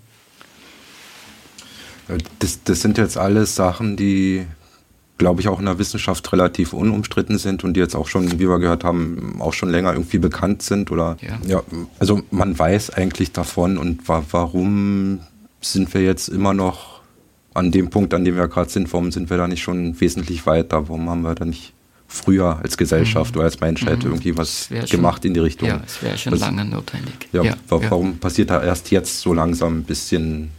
[2.40, 4.46] Das, das sind jetzt alles Sachen, die,
[5.20, 8.50] glaube ich, auch in der Wissenschaft relativ unumstritten sind und die jetzt auch schon, wie
[8.50, 10.90] wir gehört haben, auch schon länger irgendwie bekannt sind.
[10.90, 11.62] Oder ja, ja
[12.00, 15.20] also man weiß eigentlich davon und wa warum
[15.62, 17.02] sind wir jetzt immer noch
[17.54, 20.46] an dem Punkt, an dem wir gerade sind, warum sind wir da nicht schon wesentlich
[20.46, 20.88] weiter?
[20.88, 21.74] Warum haben wir da nicht
[22.08, 23.40] früher als Gesellschaft mhm.
[23.40, 24.12] oder als Menschheit mhm.
[24.12, 25.68] irgendwie was gemacht in die Richtung?
[25.68, 27.28] Ja, es wäre schon das, lange notwendig.
[27.34, 30.52] Ja, ja, warum passiert da erst jetzt so langsam ein bisschen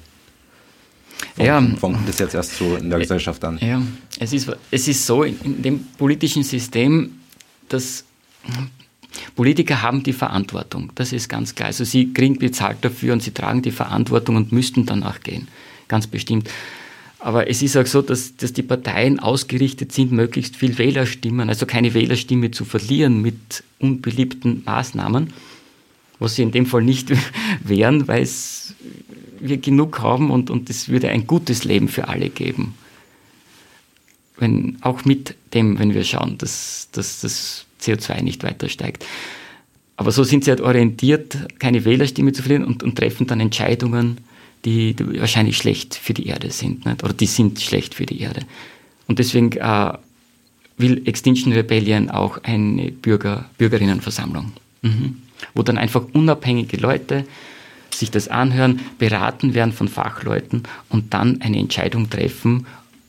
[1.36, 3.58] Warum, ja, kommt das jetzt erst so in der äh, Gesellschaft an?
[3.60, 3.82] Ja,
[4.18, 7.20] es ist, es ist so, in, in dem politischen System,
[7.68, 8.04] dass
[9.34, 11.68] Politiker haben die Verantwortung, das ist ganz klar.
[11.68, 15.48] Also sie kriegen bezahlt dafür und sie tragen die Verantwortung und müssten danach gehen,
[15.88, 16.48] ganz bestimmt.
[17.18, 21.66] Aber es ist auch so, dass, dass die Parteien ausgerichtet sind, möglichst viel Wählerstimmen, also
[21.66, 25.32] keine Wählerstimme zu verlieren mit unbeliebten Maßnahmen,
[26.20, 27.10] was sie in dem Fall nicht
[27.64, 28.28] wären, weil
[29.40, 32.74] wir genug haben und, und es würde ein gutes Leben für alle geben.
[34.36, 39.04] Wenn, auch mit dem, wenn wir schauen, dass, dass das CO2 nicht weiter steigt.
[39.96, 44.18] Aber so sind sie halt orientiert, keine Wählerstimme zu verlieren und, und treffen dann Entscheidungen,
[44.64, 46.86] die, die, wahrscheinlich schlecht für die Erde sind.
[46.86, 47.02] Nicht?
[47.04, 48.42] Oder die sind schlecht für die Erde.
[49.08, 49.92] Und deswegen äh,
[50.78, 54.52] will Extinction Rebellion auch eine Bürger, Bürgerinnenversammlung,
[54.82, 55.16] mhm.
[55.54, 57.24] Wo dann einfach unabhängige Leute
[57.94, 62.66] sich das anhören, beraten werden von Fachleuten und dann eine Entscheidung treffen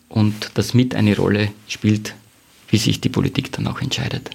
[0.10, 2.16] und das mit eine Rolle spielt,
[2.70, 4.32] wie sich die Politik dann auch entscheidet.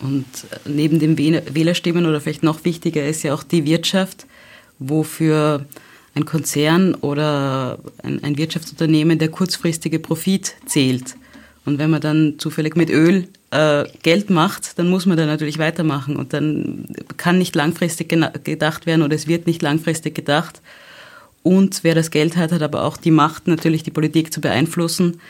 [0.00, 0.26] Und
[0.64, 4.26] neben den Wählerstimmen oder vielleicht noch wichtiger ist ja auch die Wirtschaft,
[4.80, 5.64] wofür
[6.14, 11.14] ein Konzern oder ein, ein Wirtschaftsunternehmen der kurzfristige Profit zählt.
[11.64, 15.58] Und wenn man dann zufällig mit Öl äh, Geld macht, dann muss man da natürlich
[15.58, 16.86] weitermachen und dann
[17.18, 20.62] kann nicht langfristig gedacht werden oder es wird nicht langfristig gedacht.
[21.42, 25.20] Und wer das Geld hat, hat aber auch die Macht, natürlich die Politik zu beeinflussen.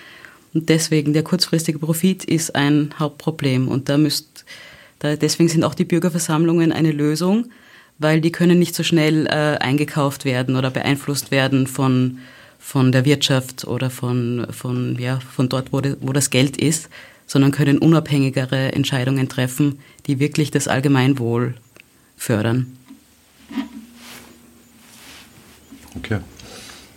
[0.55, 3.67] Und deswegen der kurzfristige Profit ist ein Hauptproblem.
[3.69, 4.45] Und da müsst,
[5.01, 7.47] da, deswegen sind auch die Bürgerversammlungen eine Lösung,
[7.99, 12.19] weil die können nicht so schnell äh, eingekauft werden oder beeinflusst werden von,
[12.59, 16.89] von der Wirtschaft oder von, von, ja, von dort, wo, de, wo das Geld ist,
[17.33, 21.55] sondern können unabhängigere Entscheidungen treffen, die wirklich das Allgemeinwohl
[22.15, 22.77] fördern.
[25.97, 26.19] Okay.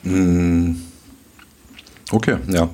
[0.04, 0.82] Hm.
[2.12, 2.70] Okay, ja.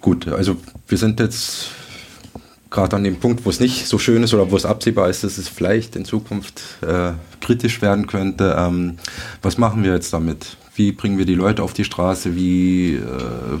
[0.00, 1.70] Gut, also wir sind jetzt
[2.70, 5.24] gerade an dem Punkt, wo es nicht so schön ist oder wo es absehbar ist,
[5.24, 8.54] dass es vielleicht in Zukunft äh, kritisch werden könnte.
[8.56, 8.98] Ähm,
[9.42, 10.56] was machen wir jetzt damit?
[10.76, 12.36] Wie bringen wir die Leute auf die Straße?
[12.36, 13.58] Wie äh,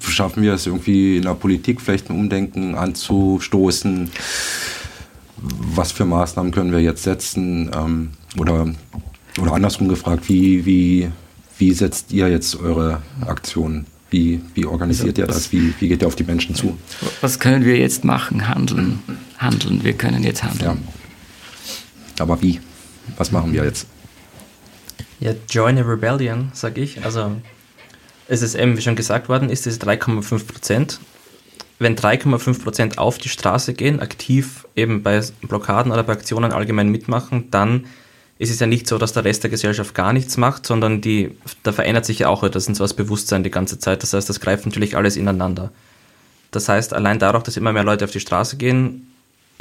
[0.00, 4.10] schaffen wir es irgendwie in der Politik vielleicht ein Umdenken anzustoßen?
[5.36, 7.70] Was für Maßnahmen können wir jetzt setzen?
[7.74, 8.72] Ähm, oder,
[9.40, 11.10] oder andersrum gefragt, wie, wie,
[11.58, 13.86] wie setzt ihr jetzt eure Aktionen?
[14.10, 15.52] Wie, wie organisiert also, ihr das?
[15.52, 16.78] Wie, wie geht ihr auf die Menschen zu?
[17.20, 18.48] Was können wir jetzt machen?
[18.48, 19.00] Handeln.
[19.38, 19.82] Handeln.
[19.82, 20.78] Wir können jetzt handeln.
[20.78, 22.22] Ja.
[22.22, 22.60] Aber wie?
[23.16, 23.86] Was machen wir jetzt?
[25.20, 27.04] Ja, join a rebellion, sag ich.
[27.04, 27.32] Also
[28.28, 31.00] eben, wie schon gesagt worden ist, es 3,5 Prozent.
[31.78, 36.88] Wenn 3,5 Prozent auf die Straße gehen, aktiv eben bei Blockaden oder bei Aktionen allgemein
[36.88, 37.86] mitmachen, dann
[38.38, 41.36] ist es ja nicht so, dass der Rest der Gesellschaft gar nichts macht, sondern die,
[41.62, 44.02] da verändert sich ja auch etwas, und zwar das Bewusstsein die ganze Zeit.
[44.02, 45.70] Das heißt, das greift natürlich alles ineinander.
[46.50, 49.08] Das heißt, allein dadurch, dass immer mehr Leute auf die Straße gehen,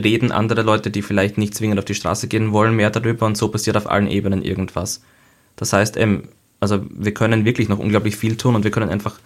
[0.01, 3.37] reden andere Leute, die vielleicht nicht zwingend auf die Straße gehen wollen, mehr darüber und
[3.37, 5.01] so passiert auf allen Ebenen irgendwas.
[5.55, 6.29] Das heißt, ähm,
[6.63, 9.19] also wir können wirklich noch unglaublich viel tun und wir können einfach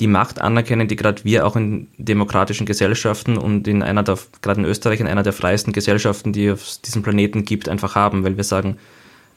[0.00, 4.60] die Macht anerkennen, die gerade wir auch in demokratischen Gesellschaften und in einer der, gerade
[4.60, 8.36] in Österreich, in einer der freiesten Gesellschaften, die auf diesem Planeten gibt, einfach haben, weil
[8.36, 8.78] wir sagen,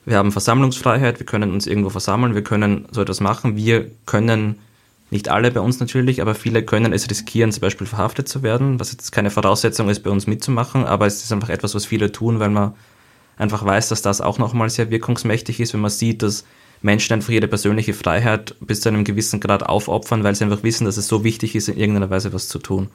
[0.05, 4.59] wir haben Versammlungsfreiheit, wir können uns irgendwo versammeln, wir können so etwas machen, wir können,
[5.11, 8.79] nicht alle bei uns natürlich, aber viele können es riskieren, zum Beispiel verhaftet zu werden,
[8.79, 12.11] was jetzt keine Voraussetzung ist, bei uns mitzumachen, aber es ist einfach etwas, was viele
[12.11, 12.73] tun, weil man
[13.37, 16.45] einfach weiß, dass das auch nochmal sehr wirkungsmächtig ist, wenn man sieht, dass
[16.85, 20.85] Menschen einfach ihre persönliche Freiheit bis zu einem gewissen Grad aufopfern, weil sie einfach wissen,
[20.85, 22.89] dass es so wichtig ist, in irgendeiner Weise was zu tun.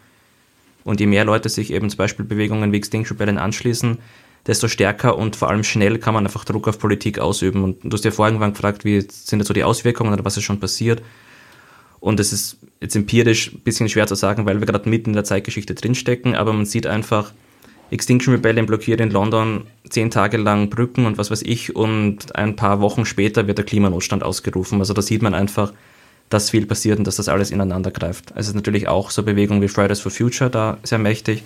[0.84, 3.98] Und je mehr Leute sich eben zum Beispiel Bewegungen wie Extinction Rebellion anschließen,
[4.46, 7.64] desto stärker und vor allem schnell kann man einfach Druck auf Politik ausüben.
[7.64, 10.44] Und du hast ja vorhin gefragt, wie sind jetzt so die Auswirkungen oder was ist
[10.44, 11.02] schon passiert.
[11.98, 15.14] Und es ist jetzt empirisch ein bisschen schwer zu sagen, weil wir gerade mitten in
[15.14, 17.32] der Zeitgeschichte drinstecken, aber man sieht einfach,
[17.90, 22.56] Extinction Rebellion blockiert in London zehn Tage lang Brücken und was weiß ich und ein
[22.56, 24.78] paar Wochen später wird der Klimanotstand ausgerufen.
[24.78, 25.72] Also da sieht man einfach,
[26.28, 28.32] dass viel passiert und dass das alles ineinander greift.
[28.36, 31.42] Es ist natürlich auch so Bewegungen wie Fridays for Future da sehr mächtig,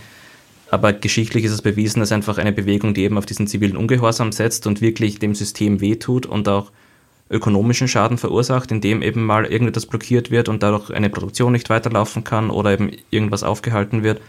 [0.70, 4.32] aber geschichtlich ist es bewiesen, dass einfach eine Bewegung, die eben auf diesen zivilen Ungehorsam
[4.32, 6.70] setzt und wirklich dem System wehtut und auch
[7.30, 12.22] ökonomischen Schaden verursacht, indem eben mal irgendetwas blockiert wird und dadurch eine Produktion nicht weiterlaufen
[12.22, 14.20] kann oder eben irgendwas aufgehalten wird,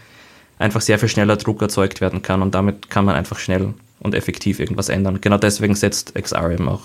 [0.58, 4.14] einfach sehr viel schneller Druck erzeugt werden kann und damit kann man einfach schnell und
[4.14, 5.20] effektiv irgendwas ändern.
[5.20, 6.82] Genau deswegen setzt XR eben auch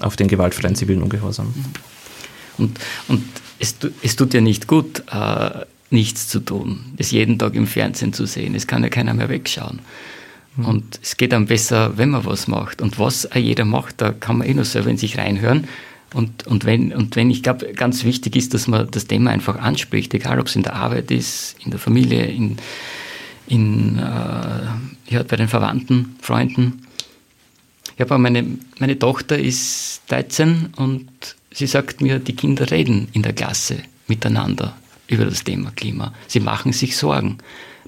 [0.00, 1.52] auf den gewaltfreien zivilen Ungehorsam.
[2.58, 3.24] Und, und
[3.58, 5.50] es, es tut ja nicht gut, äh,
[5.90, 8.54] nichts zu tun, es jeden Tag im Fernsehen zu sehen.
[8.54, 9.80] Es kann ja keiner mehr wegschauen.
[10.56, 10.64] Mhm.
[10.64, 12.82] Und es geht dann besser, wenn man was macht.
[12.82, 15.68] Und was jeder macht, da kann man eh nur selber in sich reinhören.
[16.14, 19.58] Und, und wenn, und wenn ich glaube, ganz wichtig ist, dass man das Thema einfach
[19.58, 22.58] anspricht, egal ob es in der Arbeit ist, in der Familie, in,
[23.46, 24.02] in, äh,
[25.12, 26.86] ja, bei den Verwandten, Freunden.
[27.94, 31.08] Ich habe meine, meine Tochter ist 13 und
[31.52, 33.78] sie sagt mir, die Kinder reden in der Klasse
[34.08, 34.76] miteinander
[35.06, 36.12] über das Thema Klima.
[36.26, 37.38] Sie machen sich Sorgen.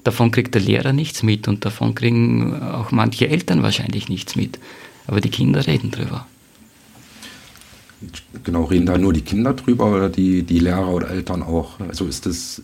[0.03, 4.59] Davon kriegt der Lehrer nichts mit und davon kriegen auch manche Eltern wahrscheinlich nichts mit.
[5.07, 6.27] Aber die Kinder reden drüber.
[8.43, 11.79] Genau, reden da nur die Kinder drüber oder die, die Lehrer oder Eltern auch?
[11.79, 12.61] Also ist das.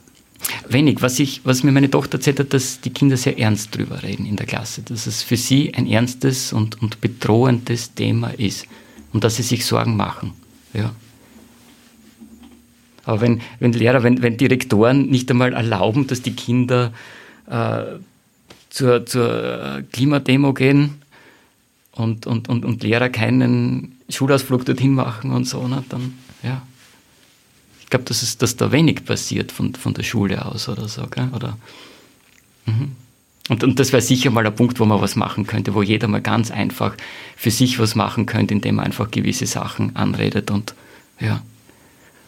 [0.68, 1.02] Wenig.
[1.02, 4.26] Was, ich, was mir meine Tochter erzählt hat, dass die Kinder sehr ernst drüber reden
[4.26, 4.82] in der Klasse.
[4.82, 8.66] Dass es für sie ein ernstes und, und bedrohendes Thema ist.
[9.14, 10.34] Und dass sie sich Sorgen machen.
[10.74, 10.94] Ja.
[13.04, 16.94] Aber wenn, wenn Lehrer, wenn, wenn Direktoren nicht einmal erlauben, dass die Kinder
[17.48, 17.84] äh,
[18.70, 21.02] zur, zur Klimademo gehen
[21.94, 26.62] und, und, und, und Lehrer keinen Schulausflug dorthin machen und so, ne, dann, ja.
[27.92, 31.28] Ich glaube, dass, dass da wenig passiert von, von der Schule aus oder so, gell?
[31.36, 31.58] Oder,
[32.66, 32.94] mhm.
[33.50, 36.08] und, und das wäre sicher mal ein Punkt, wo man was machen könnte, wo jeder
[36.08, 36.96] mal ganz einfach
[37.36, 40.74] für sich was machen könnte, indem man einfach gewisse Sachen anredet und,
[41.20, 41.42] ja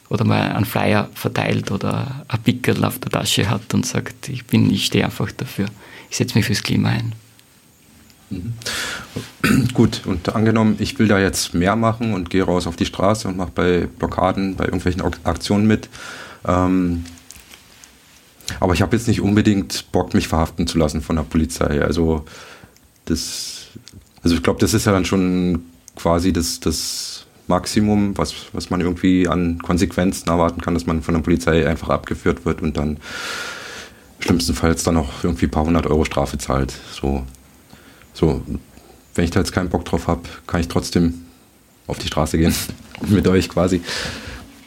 [0.09, 4.45] oder mal einen Flyer verteilt oder ein Pickel auf der Tasche hat und sagt, ich
[4.45, 5.65] bin, ich stehe einfach dafür.
[6.11, 7.13] Ich setze mich fürs Klima ein.
[8.29, 8.53] Mhm.
[9.73, 13.27] Gut, und angenommen, ich will da jetzt mehr machen und gehe raus auf die Straße
[13.27, 15.89] und mache bei Blockaden, bei irgendwelchen Aktionen mit.
[16.45, 17.05] Ähm,
[18.59, 21.81] aber ich habe jetzt nicht unbedingt Bock, mich verhaften zu lassen von der Polizei.
[21.81, 22.25] Also
[23.05, 23.67] das,
[24.23, 25.63] also ich glaube, das ist ja dann schon
[25.95, 31.13] quasi das, das Maximum, was, was man irgendwie an Konsequenzen erwarten kann, dass man von
[31.13, 32.97] der Polizei einfach abgeführt wird und dann
[34.19, 36.73] schlimmstenfalls dann auch irgendwie ein paar hundert Euro Strafe zahlt.
[36.91, 37.23] So,
[38.13, 38.41] so
[39.15, 41.25] wenn ich da jetzt keinen Bock drauf habe, kann ich trotzdem
[41.87, 42.53] auf die Straße gehen
[43.07, 43.81] mit euch quasi.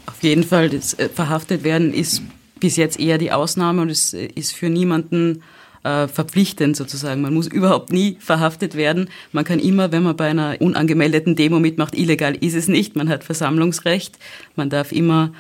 [0.07, 2.23] Auf jeden Fall, das äh, verhaftet werden ist
[2.59, 5.43] bis jetzt eher die Ausnahme und es äh, ist für niemanden
[5.83, 7.23] äh, verpflichtend sozusagen.
[7.23, 9.09] Man muss überhaupt nie verhaftet werden.
[9.33, 12.97] Man kann immer, wenn man bei einer unangemeldeten Demo mitmacht, illegal ist es nicht.
[12.97, 14.19] Man hat Versammlungsrecht.
[14.55, 15.33] Man darf immer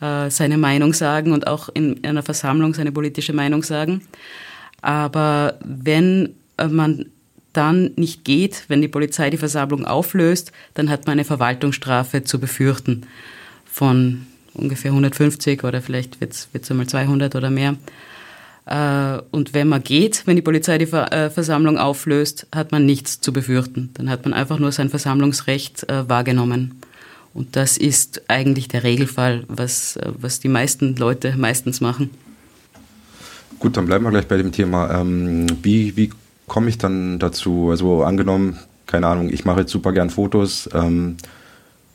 [0.00, 4.02] äh, seine Meinung sagen und auch in einer Versammlung seine politische Meinung sagen.
[4.80, 7.06] Aber wenn äh, man
[7.56, 12.38] dann nicht geht, wenn die Polizei die Versammlung auflöst, dann hat man eine Verwaltungsstrafe zu
[12.38, 13.06] befürchten
[13.64, 17.76] von ungefähr 150 oder vielleicht wird es einmal 200 oder mehr.
[18.66, 23.20] Äh, und wenn man geht, wenn die Polizei die äh, Versammlung auflöst, hat man nichts
[23.20, 23.90] zu befürchten.
[23.94, 26.80] Dann hat man einfach nur sein Versammlungsrecht äh, wahrgenommen.
[27.34, 32.10] Und das ist eigentlich der Regelfall, was, was die meisten Leute meistens machen.
[33.58, 35.00] Gut, dann bleiben wir gleich bei dem Thema.
[35.00, 36.10] Ähm, wie wie
[36.54, 37.70] komme ich dann dazu?
[37.70, 40.70] Also angenommen, keine Ahnung, ich mache jetzt super gern Fotos.
[40.72, 41.16] Ähm,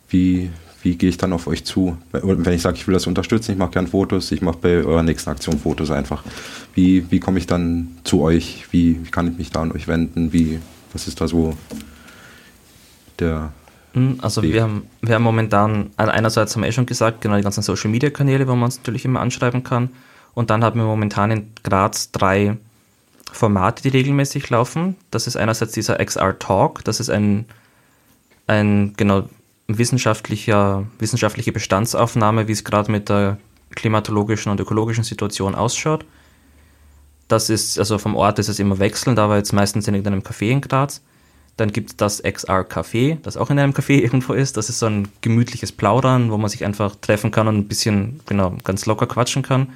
[0.09, 0.49] wie,
[0.83, 1.97] wie gehe ich dann auf euch zu?
[2.11, 5.01] Wenn ich sage, ich will das unterstützen, ich mache gern Fotos, ich mache bei eurer
[5.01, 6.25] nächsten Aktion Fotos einfach.
[6.73, 8.65] Wie, wie komme ich dann zu euch?
[8.71, 10.33] Wie, wie kann ich mich da an euch wenden?
[10.33, 10.59] Wie,
[10.91, 11.53] was ist da so
[13.17, 13.53] der.
[13.93, 17.43] Hm, also wir haben, wir haben momentan, einerseits haben wir eh schon gesagt, genau die
[17.43, 19.87] ganzen Social Media Kanäle, wo man uns natürlich immer anschreiben kann.
[20.33, 22.57] Und dann haben wir momentan in Graz drei
[23.31, 24.95] Formate, die regelmäßig laufen.
[25.11, 27.45] Das ist einerseits dieser XR Talk, das ist ein,
[28.47, 29.29] ein genau
[29.67, 33.37] wissenschaftlicher, wissenschaftliche Bestandsaufnahme, wie es gerade mit der
[33.75, 36.05] klimatologischen und ökologischen Situation ausschaut.
[37.27, 40.49] Das ist, also vom Ort ist es immer wechselnd, aber jetzt meistens in irgendeinem Café
[40.49, 41.01] in Graz.
[41.57, 44.57] Dann gibt es das XR Café, das auch in einem Café irgendwo ist.
[44.57, 48.21] Das ist so ein gemütliches Plaudern, wo man sich einfach treffen kann und ein bisschen,
[48.25, 49.67] genau, ganz locker quatschen kann.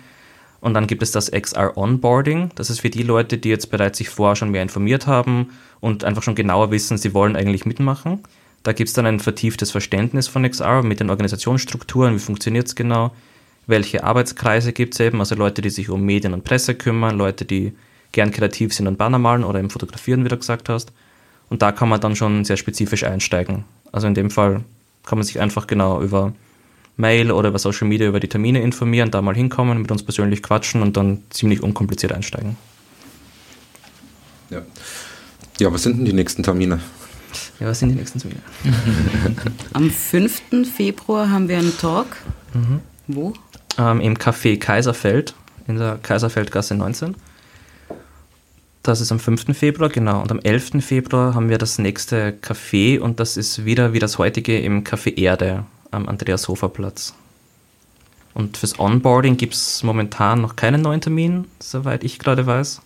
[0.63, 2.51] Und dann gibt es das XR Onboarding.
[2.55, 5.49] Das ist für die Leute, die jetzt bereits sich vorher schon mehr informiert haben
[5.81, 8.23] und einfach schon genauer wissen, sie wollen eigentlich mitmachen.
[8.63, 12.75] Da gibt es dann ein vertieftes Verständnis von XR mit den Organisationsstrukturen, wie funktioniert es
[12.75, 13.11] genau,
[13.67, 17.43] welche Arbeitskreise gibt es eben, also Leute, die sich um Medien und Presse kümmern, Leute,
[17.43, 17.73] die
[18.13, 20.93] gern kreativ sind und Banner malen oder im Fotografieren, wie du gesagt hast.
[21.49, 23.65] Und da kann man dann schon sehr spezifisch einsteigen.
[23.91, 24.63] Also in dem Fall
[25.05, 26.31] kann man sich einfach genau über
[26.95, 30.43] Mail oder über Social Media über die Termine informieren, da mal hinkommen, mit uns persönlich
[30.43, 32.55] quatschen und dann ziemlich unkompliziert einsteigen.
[34.49, 34.61] Ja.
[35.59, 36.79] Ja, was sind denn die nächsten Termine?
[37.59, 38.41] Ja, was sind die nächsten Termine?
[39.73, 40.41] Am 5.
[40.75, 42.17] Februar haben wir einen Talk.
[42.53, 42.79] Mhm.
[43.07, 43.33] Wo?
[43.77, 45.33] Ähm, Im Café Kaiserfeld,
[45.67, 47.15] in der Kaiserfeldgasse 19.
[48.83, 49.57] Das ist am 5.
[49.57, 50.21] Februar, genau.
[50.21, 50.83] Und am 11.
[50.83, 55.17] Februar haben wir das nächste Café und das ist wieder wie das heutige im Café
[55.17, 57.13] Erde am Andreas-Hofer-Platz.
[58.33, 62.81] Und fürs Onboarding gibt es momentan noch keinen neuen Termin, soweit ich gerade weiß.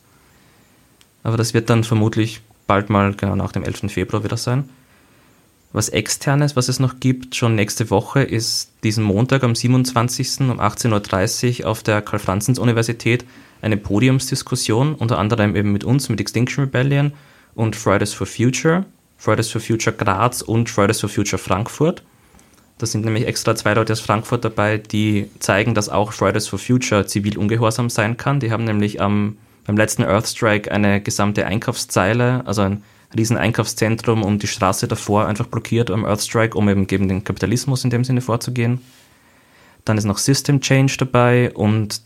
[1.24, 3.92] Aber das wird dann vermutlich bald mal genau nach dem 11.
[3.92, 4.70] Februar wieder sein.
[5.74, 10.42] Was externes, was es noch gibt, schon nächste Woche, ist diesen Montag am 27.
[10.42, 13.26] um 18.30 Uhr auf der Karl-Franzens-Universität
[13.62, 17.14] eine Podiumsdiskussion, unter anderem eben mit uns, mit Extinction Rebellion
[17.56, 18.86] und Fridays for Future,
[19.18, 22.04] Fridays for Future Graz und Fridays for Future Frankfurt.
[22.78, 26.60] Da sind nämlich extra zwei Leute aus Frankfurt dabei, die zeigen, dass auch Fridays for
[26.60, 28.40] Future zivil ungehorsam sein kann.
[28.40, 32.84] Die haben nämlich am, beim letzten Earthstrike eine gesamte Einkaufszeile, also ein
[33.18, 37.84] riesen Einkaufszentrum und die Straße davor einfach blockiert am Earthstrike, um eben gegen den Kapitalismus
[37.84, 38.82] in dem Sinne vorzugehen.
[39.86, 42.02] Dann ist noch System Change dabei und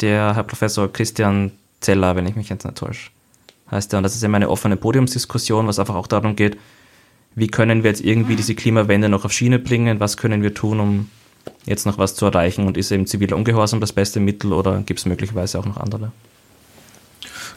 [0.00, 3.10] der Herr Professor Christian Zeller, wenn ich mich jetzt nicht täusche,
[3.70, 3.98] heißt er.
[3.98, 6.58] Und das ist eben eine offene Podiumsdiskussion, was einfach auch darum geht,
[7.34, 10.80] wie können wir jetzt irgendwie diese Klimawende noch auf Schiene bringen, was können wir tun,
[10.80, 11.10] um
[11.66, 15.00] jetzt noch was zu erreichen und ist eben ziviler Ungehorsam das beste Mittel oder gibt
[15.00, 16.12] es möglicherweise auch noch andere?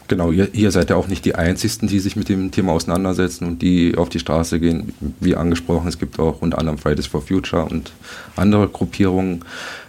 [0.06, 3.46] Genau, ihr, ihr, seid ja auch nicht die Einzigen, die sich mit dem Thema auseinandersetzen
[3.46, 4.92] und die auf die Straße gehen.
[5.20, 7.92] Wie angesprochen, es gibt auch unter anderem Fridays for Future und
[8.36, 9.44] andere Gruppierungen.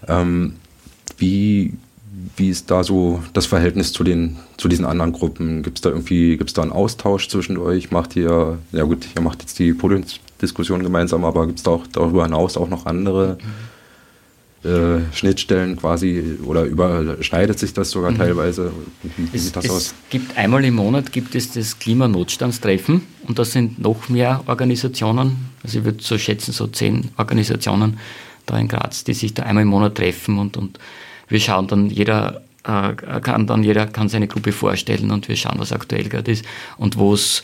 [0.08, 0.54] Ähm,
[1.18, 1.74] wie
[2.38, 5.64] wie ist da so das Verhältnis zu den zu diesen anderen Gruppen?
[5.64, 7.92] Gibt es da irgendwie, gibt es da einen Austausch zwischen euch?
[7.92, 11.88] Macht ihr, ja gut, ihr macht jetzt die Podiumsdiskussion gemeinsam, aber gibt es da auch
[11.88, 13.38] darüber hinaus auch noch andere
[14.64, 18.18] äh, Schnittstellen quasi oder überschneidet sich das sogar mhm.
[18.18, 18.72] teilweise?
[19.04, 19.84] Wie, wie sieht das es aus?
[19.88, 25.50] Es gibt einmal im Monat gibt es das Klimanotstandstreffen und da sind noch mehr Organisationen,
[25.64, 28.00] also ich würde so schätzen, so zehn Organisationen
[28.46, 30.80] da in Graz, die sich da einmal im Monat treffen und, und
[31.28, 35.60] wir schauen dann, jeder äh, kann dann, jeder kann seine Gruppe vorstellen und wir schauen,
[35.60, 36.46] was aktuell gerade ist
[36.78, 37.44] und wo es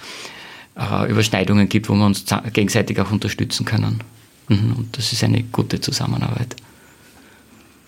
[0.78, 4.02] äh, Überschneidungen gibt, wo wir uns gegenseitig auch unterstützen können.
[4.48, 6.56] Mhm, und das ist eine gute Zusammenarbeit.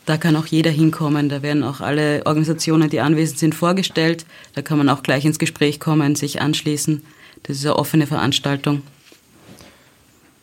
[0.05, 1.29] Da kann auch jeder hinkommen.
[1.29, 4.25] Da werden auch alle Organisationen, die anwesend sind, vorgestellt.
[4.53, 7.03] Da kann man auch gleich ins Gespräch kommen, sich anschließen.
[7.43, 8.81] Das ist eine offene Veranstaltung.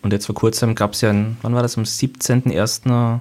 [0.03, 3.21] Und jetzt vor kurzem gab es ja, ein, wann war das, am 17.01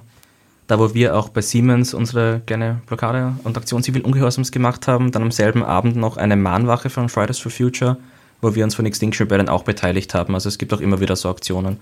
[0.70, 5.10] da wo wir auch bei Siemens unsere gerne Blockade und Aktion Zivil Ungehorsams gemacht haben,
[5.10, 7.96] dann am selben Abend noch eine Mahnwache von Fridays for Future,
[8.40, 10.32] wo wir uns von Extinction Rebellion auch beteiligt haben.
[10.34, 11.78] Also es gibt auch immer wieder so Aktionen.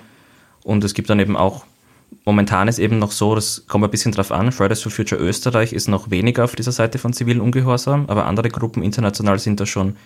[0.64, 1.64] Und es gibt dann eben auch,
[2.24, 5.74] momentan ist eben noch so, das kommt ein bisschen drauf an, Fridays for Future Österreich
[5.74, 9.66] ist noch weniger auf dieser Seite von zivilen Ungehorsam, aber andere Gruppen international sind da
[9.66, 9.96] schon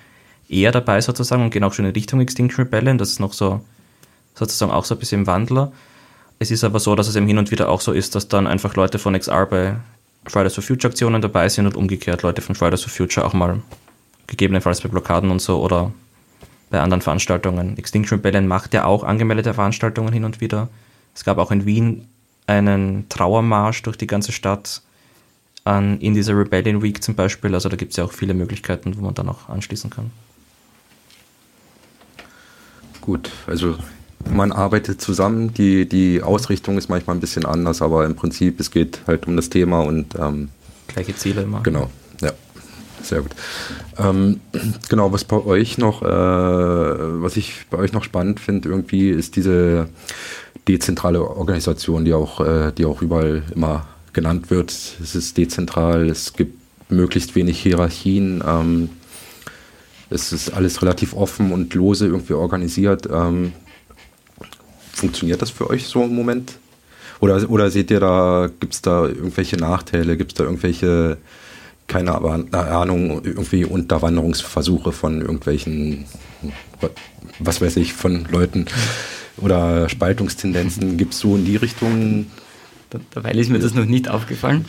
[0.49, 2.99] eher dabei sozusagen und gehen auch schon in Richtung Extinction Rebellion.
[2.99, 3.61] Das ist noch so
[4.35, 5.71] sozusagen auch so ein bisschen im Wandler.
[6.43, 8.49] Es ist aber so, dass es eben hin und wieder auch so ist, dass dann
[8.49, 9.77] einfach Leute von XR bei
[10.27, 13.63] Fridays for Future Aktionen dabei sind und umgekehrt Leute von Fridays for Future auch mal
[14.27, 15.93] gegebenenfalls bei Blockaden und so oder
[16.69, 17.79] bei anderen Veranstaltungen.
[17.79, 20.69] Extinction Rebellion macht ja auch angemeldete Veranstaltungen hin und wieder.
[21.15, 22.09] Es gab auch in Wien
[22.49, 24.83] einen Trauermarsch durch die ganze Stadt
[25.63, 27.55] an, in dieser Rebellion Week zum Beispiel.
[27.55, 30.11] Also da gibt es ja auch viele Möglichkeiten, wo man dann auch anschließen kann.
[33.01, 33.77] Gut, also
[34.31, 35.55] man arbeitet zusammen.
[35.55, 39.37] Die, die Ausrichtung ist manchmal ein bisschen anders, aber im Prinzip es geht halt um
[39.37, 40.49] das Thema und ähm,
[40.89, 41.63] gleiche Ziele immer.
[41.63, 42.33] Genau, ja.
[43.03, 43.33] Sehr gut.
[43.99, 44.41] Ähm,
[44.89, 49.37] genau, was bei euch noch, äh, was ich bei euch noch spannend finde, irgendwie ist
[49.37, 49.89] diese
[50.69, 54.71] dezentrale Organisation, die auch, äh, die auch überall immer genannt wird.
[54.71, 56.59] Es ist dezentral, es gibt
[56.91, 58.43] möglichst wenig Hierarchien.
[58.47, 58.91] Ähm,
[60.11, 63.09] es ist alles relativ offen und lose irgendwie organisiert.
[63.11, 63.53] Ähm,
[65.03, 66.59] Funktioniert das für euch so im Moment?
[67.19, 71.19] Oder, oder seht ihr da, gibt es da irgendwelche Nachteile, gibt es da irgendwelche,
[71.89, 72.15] keine
[72.53, 76.05] Ahnung, irgendwie Unterwanderungsversuche von irgendwelchen,
[77.41, 78.67] was weiß ich, von Leuten
[79.39, 80.97] oder Spaltungstendenzen?
[80.99, 82.27] Gibt es so in die Richtung?
[83.11, 84.67] Dabei ist mir das noch nicht aufgefallen.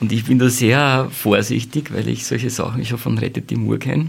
[0.00, 3.78] Und ich bin da sehr vorsichtig, weil ich solche Sachen schon von Rettet die Mur
[3.78, 4.08] kenne.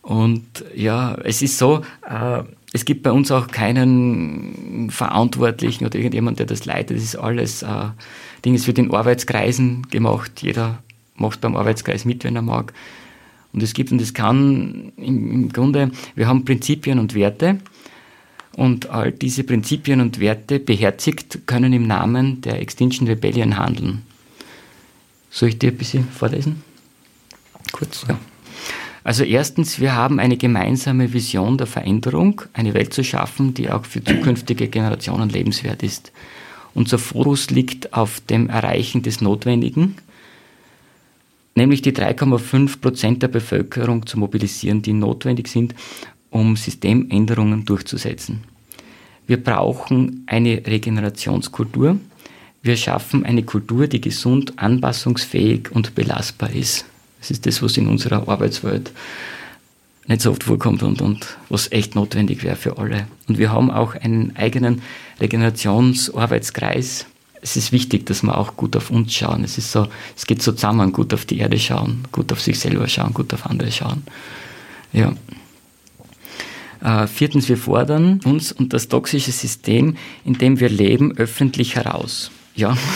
[0.00, 6.38] Und ja, es ist so, äh, es gibt bei uns auch keinen Verantwortlichen oder irgendjemand,
[6.38, 6.96] der das leitet.
[6.96, 7.88] Das ist alles äh,
[8.44, 10.42] Ding ist für den Arbeitskreisen gemacht.
[10.42, 10.82] Jeder
[11.16, 12.72] macht beim Arbeitskreis mit, wenn er mag.
[13.52, 17.58] Und es gibt, und es kann im, im Grunde, wir haben Prinzipien und Werte.
[18.52, 24.02] Und all diese Prinzipien und Werte beherzigt können im Namen der Extinction Rebellion handeln.
[25.30, 26.62] Soll ich dir ein bisschen vorlesen?
[27.72, 28.18] Kurz, ja.
[29.02, 33.84] Also erstens, wir haben eine gemeinsame Vision der Veränderung, eine Welt zu schaffen, die auch
[33.84, 36.12] für zukünftige Generationen lebenswert ist.
[36.74, 39.96] Unser Fokus liegt auf dem Erreichen des Notwendigen,
[41.54, 45.74] nämlich die 3,5 Prozent der Bevölkerung zu mobilisieren, die notwendig sind,
[46.30, 48.44] um Systemänderungen durchzusetzen.
[49.26, 51.98] Wir brauchen eine Regenerationskultur.
[52.62, 56.84] Wir schaffen eine Kultur, die gesund, anpassungsfähig und belastbar ist.
[57.20, 58.92] Das ist das, was in unserer Arbeitswelt
[60.06, 63.06] nicht so oft vorkommt und, und was echt notwendig wäre für alle.
[63.28, 64.82] Und wir haben auch einen eigenen
[65.20, 67.06] Regenerationsarbeitskreis.
[67.42, 69.44] Es ist wichtig, dass wir auch gut auf uns schauen.
[69.44, 72.58] Es ist so, es geht so zusammen, gut auf die Erde schauen, gut auf sich
[72.58, 74.02] selber schauen, gut auf andere schauen.
[74.92, 75.14] Ja.
[76.82, 82.30] Äh, viertens, wir fordern uns und das toxische System, in dem wir leben, öffentlich heraus.
[82.56, 82.76] Ja.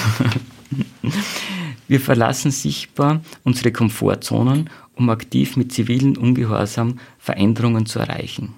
[1.88, 8.54] wir verlassen sichtbar unsere Komfortzonen, um aktiv mit zivilen Ungehorsam Veränderungen zu erreichen.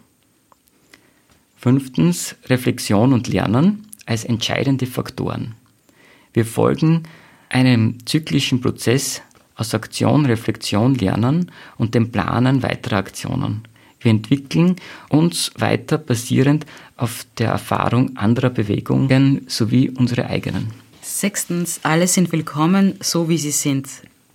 [1.56, 5.54] Fünftens, Reflexion und Lernen als entscheidende Faktoren.
[6.32, 7.04] Wir folgen
[7.48, 9.22] einem zyklischen Prozess
[9.56, 13.62] aus Aktion, Reflexion, Lernen und dem Planen weiterer Aktionen.
[14.00, 14.76] Wir entwickeln
[15.08, 16.66] uns weiter basierend
[16.96, 20.85] auf der Erfahrung anderer Bewegungen sowie unsere eigenen.
[21.08, 23.88] Sechstens, alle sind willkommen, so wie sie sind.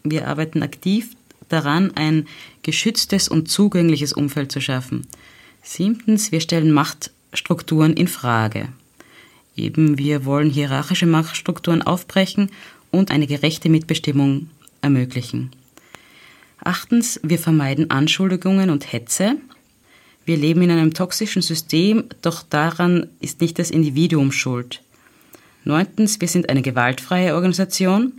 [0.03, 1.09] Wir arbeiten aktiv
[1.49, 2.27] daran, ein
[2.63, 5.05] geschütztes und zugängliches Umfeld zu schaffen.
[5.61, 8.69] Siebtens, wir stellen Machtstrukturen in Frage.
[9.57, 12.49] Eben, wir wollen hierarchische Machtstrukturen aufbrechen
[12.89, 14.49] und eine gerechte Mitbestimmung
[14.81, 15.51] ermöglichen.
[16.63, 19.35] Achtens, wir vermeiden Anschuldigungen und Hetze.
[20.23, 24.81] Wir leben in einem toxischen System, doch daran ist nicht das Individuum schuld.
[25.63, 28.13] Neuntens, wir sind eine gewaltfreie Organisation.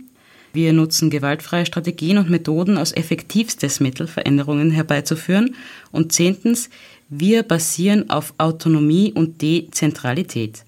[0.53, 5.55] Wir nutzen gewaltfreie Strategien und Methoden als effektivstes Mittel, Veränderungen herbeizuführen.
[5.91, 6.69] Und zehntens,
[7.09, 10.63] wir basieren auf Autonomie und Dezentralität.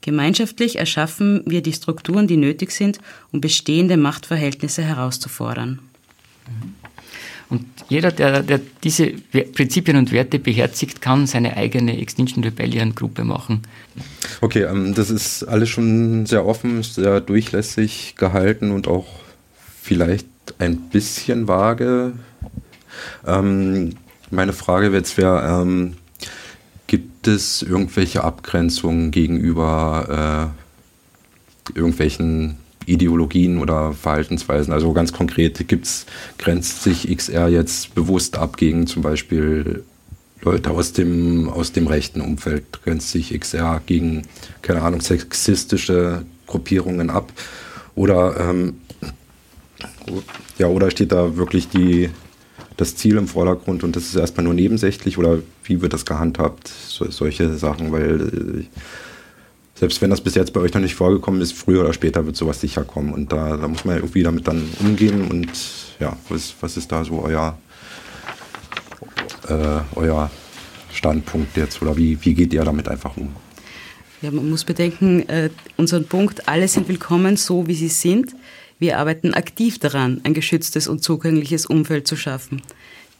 [0.00, 2.98] Gemeinschaftlich erschaffen wir die Strukturen, die nötig sind,
[3.32, 5.78] um bestehende Machtverhältnisse herauszufordern.
[7.50, 13.24] Und jeder, der, der diese Prinzipien und Werte beherzigt, kann seine eigene Extinction Rebellion Gruppe
[13.24, 13.62] machen.
[14.40, 19.06] Okay, ähm, das ist alles schon sehr offen, sehr durchlässig gehalten und auch
[19.82, 20.26] vielleicht
[20.58, 22.12] ein bisschen vage.
[23.26, 23.96] Ähm,
[24.30, 25.94] meine Frage jetzt wäre, ähm,
[26.86, 30.52] gibt es irgendwelche Abgrenzungen gegenüber
[31.74, 32.59] äh, irgendwelchen
[32.90, 34.72] Ideologien oder Verhaltensweisen?
[34.72, 36.06] Also ganz konkret, gibt's,
[36.38, 39.84] grenzt sich XR jetzt bewusst ab gegen zum Beispiel
[40.42, 42.82] Leute aus dem, aus dem rechten Umfeld?
[42.84, 44.22] Grenzt sich XR gegen,
[44.62, 47.32] keine Ahnung, sexistische Gruppierungen ab?
[47.94, 48.74] Oder ähm,
[50.58, 52.10] ja, oder steht da wirklich die,
[52.76, 56.68] das Ziel im Vordergrund und das ist erstmal nur nebensächlich oder wie wird das gehandhabt?
[56.68, 58.64] So, solche Sachen, weil äh,
[59.80, 62.36] selbst wenn das bis jetzt bei euch noch nicht vorgekommen ist, früher oder später wird
[62.36, 65.48] sowas sicher kommen und da, da muss man irgendwie damit dann umgehen und
[65.98, 67.56] ja, was, was ist da so euer,
[69.48, 70.30] äh, euer
[70.92, 73.30] Standpunkt jetzt oder wie, wie geht ihr damit einfach um?
[74.20, 78.36] Ja, man muss bedenken, äh, unseren Punkt, alle sind willkommen, so wie sie sind.
[78.78, 82.60] Wir arbeiten aktiv daran, ein geschütztes und zugängliches Umfeld zu schaffen.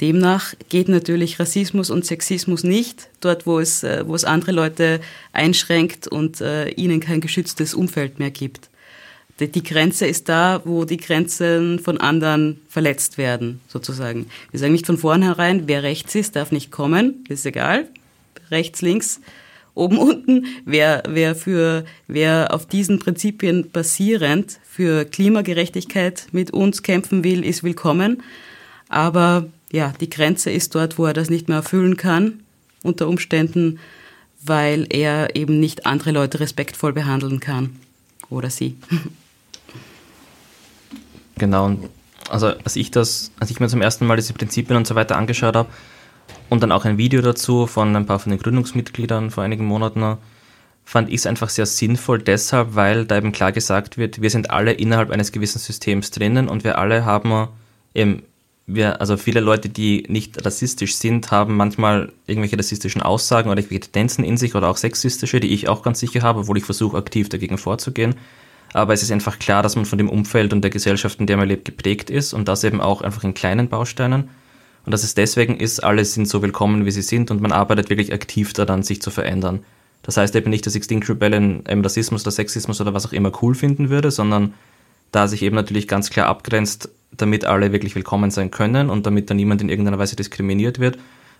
[0.00, 5.00] Demnach geht natürlich Rassismus und Sexismus nicht, dort wo es, äh, wo es andere Leute
[5.32, 8.70] einschränkt und äh, ihnen kein geschütztes Umfeld mehr gibt.
[9.38, 14.26] Die Grenze ist da, wo die Grenzen von anderen verletzt werden, sozusagen.
[14.50, 17.88] Wir sagen nicht von vornherein, wer rechts ist, darf nicht kommen, ist egal.
[18.50, 19.20] Rechts, links,
[19.74, 20.46] oben, unten.
[20.66, 27.64] Wer, wer, für, wer auf diesen Prinzipien basierend für Klimagerechtigkeit mit uns kämpfen will, ist
[27.64, 28.22] willkommen.
[28.90, 32.40] Aber ja, die Grenze ist dort, wo er das nicht mehr erfüllen kann,
[32.82, 33.78] unter Umständen,
[34.42, 37.76] weil er eben nicht andere Leute respektvoll behandeln kann.
[38.28, 38.76] Oder sie.
[41.36, 41.74] Genau,
[42.28, 45.16] also als ich das, als ich mir zum ersten Mal diese Prinzipien und so weiter
[45.16, 45.70] angeschaut habe,
[46.50, 50.18] und dann auch ein Video dazu von ein paar von den Gründungsmitgliedern vor einigen Monaten,
[50.84, 54.50] fand ich es einfach sehr sinnvoll deshalb, weil da eben klar gesagt wird, wir sind
[54.50, 57.48] alle innerhalb eines gewissen Systems drinnen und wir alle haben
[57.94, 58.22] eben
[58.74, 63.90] wir, also viele Leute, die nicht rassistisch sind, haben manchmal irgendwelche rassistischen Aussagen oder irgendwelche
[63.90, 66.96] Tendenzen in sich oder auch sexistische, die ich auch ganz sicher habe, obwohl ich versuche,
[66.96, 68.14] aktiv dagegen vorzugehen.
[68.72, 71.36] Aber es ist einfach klar, dass man von dem Umfeld und der Gesellschaft, in der
[71.36, 74.30] man lebt, geprägt ist und das eben auch einfach in kleinen Bausteinen.
[74.86, 77.90] Und dass es deswegen ist, alle sind so willkommen, wie sie sind und man arbeitet
[77.90, 79.64] wirklich aktiv daran, sich zu verändern.
[80.02, 83.32] Das heißt eben nicht, dass Extinction Rebellion eben Rassismus oder Sexismus oder was auch immer
[83.42, 84.54] cool finden würde, sondern
[85.12, 89.30] da sich eben natürlich ganz klar abgrenzt, damit alle wirklich willkommen sein können und damit
[89.30, 90.98] da niemand in irgendeiner Weise diskriminiert wird.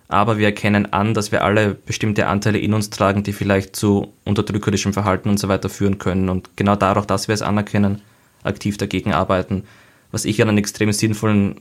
[0.08, 4.12] Aber wir erkennen an, dass wir alle bestimmte Anteile in uns tragen, die vielleicht zu
[4.24, 6.28] unterdrückerischem Verhalten und so weiter führen können.
[6.28, 8.02] Und genau dadurch, dass wir es anerkennen,
[8.42, 9.64] aktiv dagegen arbeiten.
[10.10, 11.60] Was ich einen extrem sinnvollen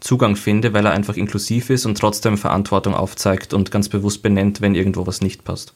[0.00, 4.60] Zugang finde, weil er einfach inklusiv ist und trotzdem Verantwortung aufzeigt und ganz bewusst benennt,
[4.60, 5.74] wenn irgendwo was nicht passt.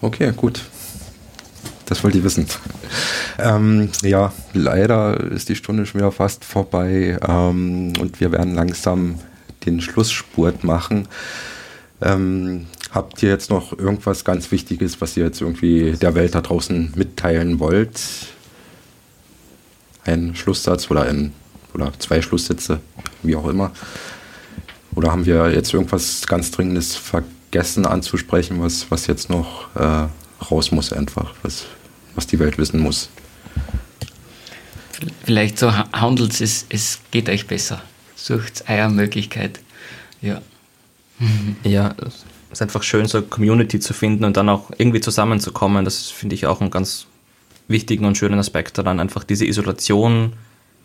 [0.00, 0.62] Okay, gut.
[1.88, 2.46] Das wollt ihr wissen.
[3.38, 9.18] Ähm, ja, leider ist die Stunde schon wieder fast vorbei ähm, und wir werden langsam
[9.64, 11.08] den Schlussspurt machen.
[12.02, 16.42] Ähm, habt ihr jetzt noch irgendwas ganz Wichtiges, was ihr jetzt irgendwie der Welt da
[16.42, 18.00] draußen mitteilen wollt?
[20.04, 21.32] Ein Schlusssatz oder ein
[21.74, 22.80] oder zwei Schlusssätze,
[23.22, 23.72] wie auch immer.
[24.94, 30.08] Oder haben wir jetzt irgendwas ganz Dringendes vergessen anzusprechen, was, was jetzt noch äh,
[30.50, 31.66] raus muss einfach, was,
[32.18, 33.08] was die Welt wissen muss?
[35.24, 37.80] Vielleicht so handelt es, es geht euch besser.
[38.16, 39.60] Sucht eure Möglichkeit.
[40.20, 40.42] Ja.
[41.64, 45.84] Ja, es ist einfach schön, so eine Community zu finden und dann auch irgendwie zusammenzukommen.
[45.84, 47.06] Das finde ich auch einen ganz
[47.68, 49.00] wichtigen und schönen Aspekt daran.
[49.00, 50.32] Einfach diese Isolation,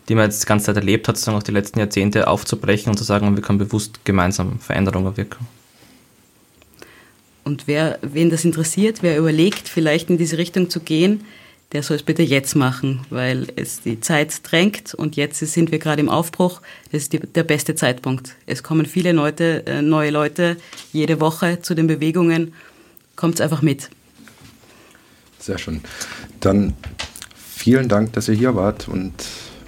[0.08, 2.98] die man jetzt die ganze Zeit erlebt hat, sozusagen auch die letzten Jahrzehnte aufzubrechen und
[2.98, 5.46] zu sagen, wir können bewusst gemeinsam Veränderungen wirken.
[7.44, 11.24] Und wer, wen das interessiert, wer überlegt, vielleicht in diese Richtung zu gehen,
[11.72, 15.78] der soll es bitte jetzt machen, weil es die Zeit drängt und jetzt sind wir
[15.78, 16.62] gerade im Aufbruch.
[16.92, 18.36] Das ist die, der beste Zeitpunkt.
[18.46, 20.56] Es kommen viele Leute, äh, neue Leute
[20.92, 22.54] jede Woche zu den Bewegungen.
[23.16, 23.90] Kommt einfach mit.
[25.40, 25.80] Sehr schön.
[26.40, 26.74] Dann
[27.36, 29.12] vielen Dank, dass ihr hier wart und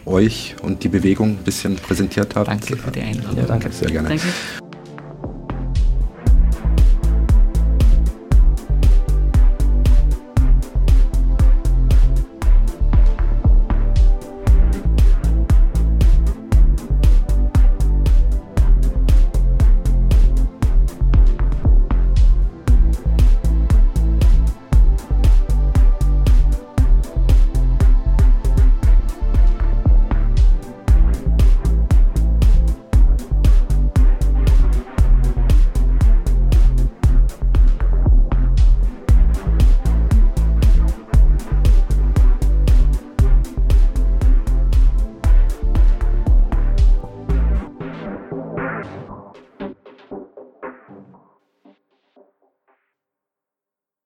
[0.07, 2.49] euch und die Bewegung ein bisschen präsentiert habt.
[2.49, 3.37] Danke für die Einladung.
[3.37, 3.73] Ja, danke.
[3.73, 4.09] Sehr gerne.
[4.11, 4.27] Danke.